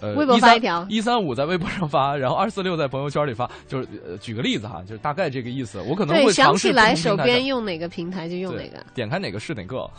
[0.02, 5.80] 呃，微博发一条，一三五在微博上发， 然后二四六在朋友圈里发，就是呃，举个例子哈，就是大概这个意思。
[5.82, 9.89] 我可能会想起来手边边用哪个平台就用哪个，点开哪个是哪个，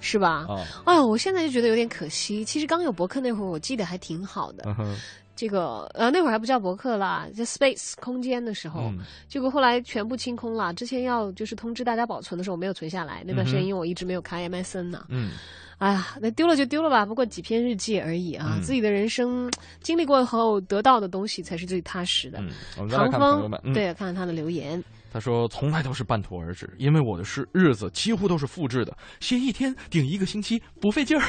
[0.00, 0.46] 是吧？
[0.48, 2.44] 啊，哎呦，我现在就觉得有点可惜。
[2.44, 4.64] 其实刚有博客那会儿，我记得还挺好的。
[4.78, 4.96] 嗯、
[5.36, 10.72] 这个呃，那会儿还不叫博客啦，叫 Space 空间的时候，嗯、结果后来全部清空了。
[10.72, 13.22] 之前要就是通知大家保存的时候，我没有存下来。
[13.26, 15.04] 那段时间因为我一直没有开 MSN 呢。
[15.08, 15.32] 嗯。
[15.80, 18.52] 哎呀，那丢了就丢了吧，不过几篇日记而已啊。
[18.56, 19.50] 嗯、自己的人生
[19.82, 22.38] 经历过后得到的东西才是最踏实的。
[22.38, 24.82] 嗯，我们唐风，嗯、对，看看他的留言。
[25.10, 31.24] 他说：“从来都是半途而止，因为我的是日子几乎都是复制的，写一天顶一个星期，不费劲儿。”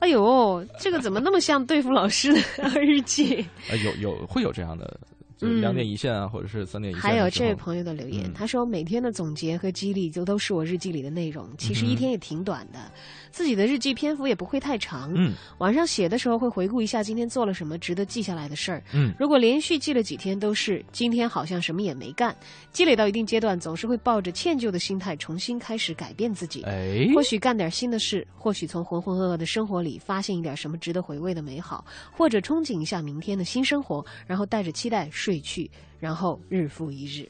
[0.00, 3.46] 哎呦，这个怎么那么像对付老师的日记？
[3.70, 4.98] 呃，有有会有这样的。
[5.38, 7.00] 就两点一线啊，嗯、或者是三点一线。
[7.00, 11.48] 还有这位朋友的留言，嗯、他说每天的总结和激励就都是我日记里的内容。
[11.56, 12.90] 其实一天也挺短的，嗯、
[13.30, 15.12] 自己的日记篇幅也不会太长。
[15.14, 18.82] 嗯，晚上写的时候会回顾一下今天做了什么值得记下来的事儿。
[18.92, 22.34] 嗯，如果连续记了几天都是今天好像什么也没干，
[22.72, 26.62] 积累到一定阶段，总是会抱着歉疚的心态重新开始改变自己。
[26.62, 35.70] 哎，或许干点新的事，或许从浑浑噩噩的生活里发现一点什么值得回味的美好，或者憧憬一下明天的新生活，然后带着期待睡去。
[36.00, 37.28] 然后日复一日，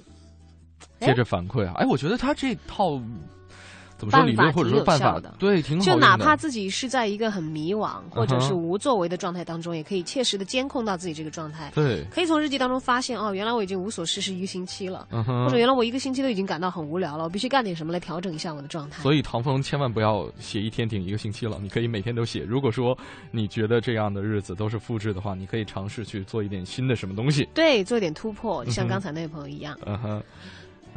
[1.00, 1.72] 接着反馈啊！
[1.76, 3.00] 哎，我觉得他这套
[3.98, 11.70] 怎么说理论或者说办法的，对，挺好就哪怕自己是在一个很迷惘或者是无作为的状态当中，嗯、也可以切实的监控到自己这个状态。
[11.74, 19.02] 对，可以从日记当中发现哦，原来我已经无所事事一个星期了，嗯、或者原来我一个星期都已经感到很无聊了，我必须干点什么来调整一下我的状态。
[19.02, 22.44] 所以唐风千万不要写一天顶一个星期了，你可以每天都写。
[22.44, 22.96] 如果说
[23.32, 29.76] 你觉得这样的日子都是复制的话，你可以尝试去做一点新的什么东西，对，做一点突破，就像刚才那位朋友一样。
[29.84, 30.22] 嗯哼。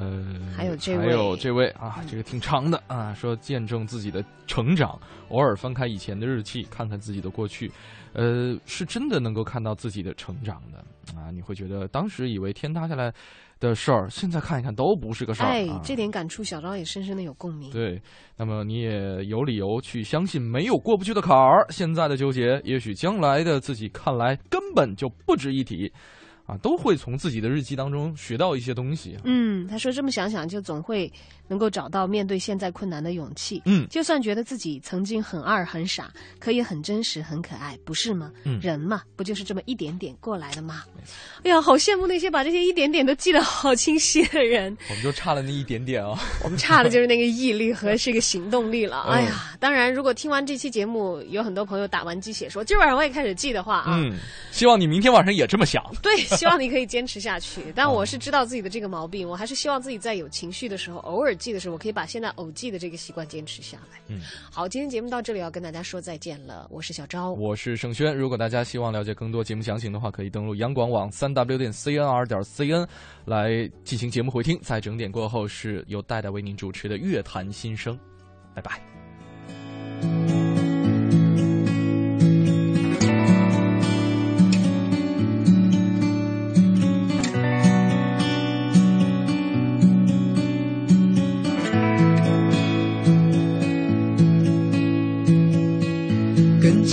[0.01, 4.99] 呃，还有这位，还有这位啊，这个挺长的啊，说见证自己的成长，
[5.29, 7.71] 偶尔翻开以前的日记，看看自己的过去，
[8.13, 10.79] 呃，是真的能够看到自己的成长的
[11.15, 11.29] 啊。
[11.31, 13.13] 你会觉得当时以为天塌下来
[13.59, 15.45] 的事儿，现在看一看都不是个事儿。
[15.45, 17.69] 哎，啊、这点感触，小昭也深深的有共鸣。
[17.69, 18.01] 对，
[18.35, 25.91] 那么你也有理由去相信没有过不去的坎儿，现在的纠结，也许将来的自己看来根本就不值一提。
[26.45, 29.17] 啊，都会从自己的日记当中学到一些东西。
[29.23, 31.11] 嗯，他说这么想想，就总会
[31.51, 33.61] 能够找到面对现在困难的勇气。
[33.65, 38.31] 嗯，就算觉得自己曾经很二很傻，可以很真实很可爱，不是吗？
[38.45, 40.85] 嗯，人嘛，不就是这么一点点过来的吗？
[41.43, 44.75] 哎呀，好羡慕那些把这些一点点都记得好清晰的人。
[44.89, 46.19] 我们就差了那一点点啊、哦。
[46.45, 49.03] 我们差的就是那个毅力和这个行动力了。
[49.09, 54.17] 嗯、哎呀，当然，如果听完这期节目，有很多朋友打完鸡血说今晚上我也开始记的话啊，嗯，
[54.53, 55.83] 希望你明天晚上也这么想。
[56.01, 56.15] 对。
[56.37, 63.99] 希望你可以坚持下去，但 我是知道自己的这个毛病，我还是希望自己在有情绪的时候，偶尔记的时候，我可以把现在偶记的这个习惯坚持下来。
[64.07, 64.21] 嗯，
[64.51, 68.15] 好，今天节目到这里要跟大家说再见了，我是小昭，我是盛轩。
[68.15, 72.87] 如果大家希望了解更多节目详情的话，可以登录央广网三 w 点 cnr 点 cn
[73.25, 74.57] 来进行节目回听。
[74.61, 77.99] 在整点过后，是由戴戴为您主持的乐坛新生，
[78.53, 78.79] 拜拜。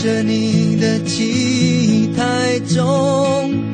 [0.03, 3.69] 着你的记忆太重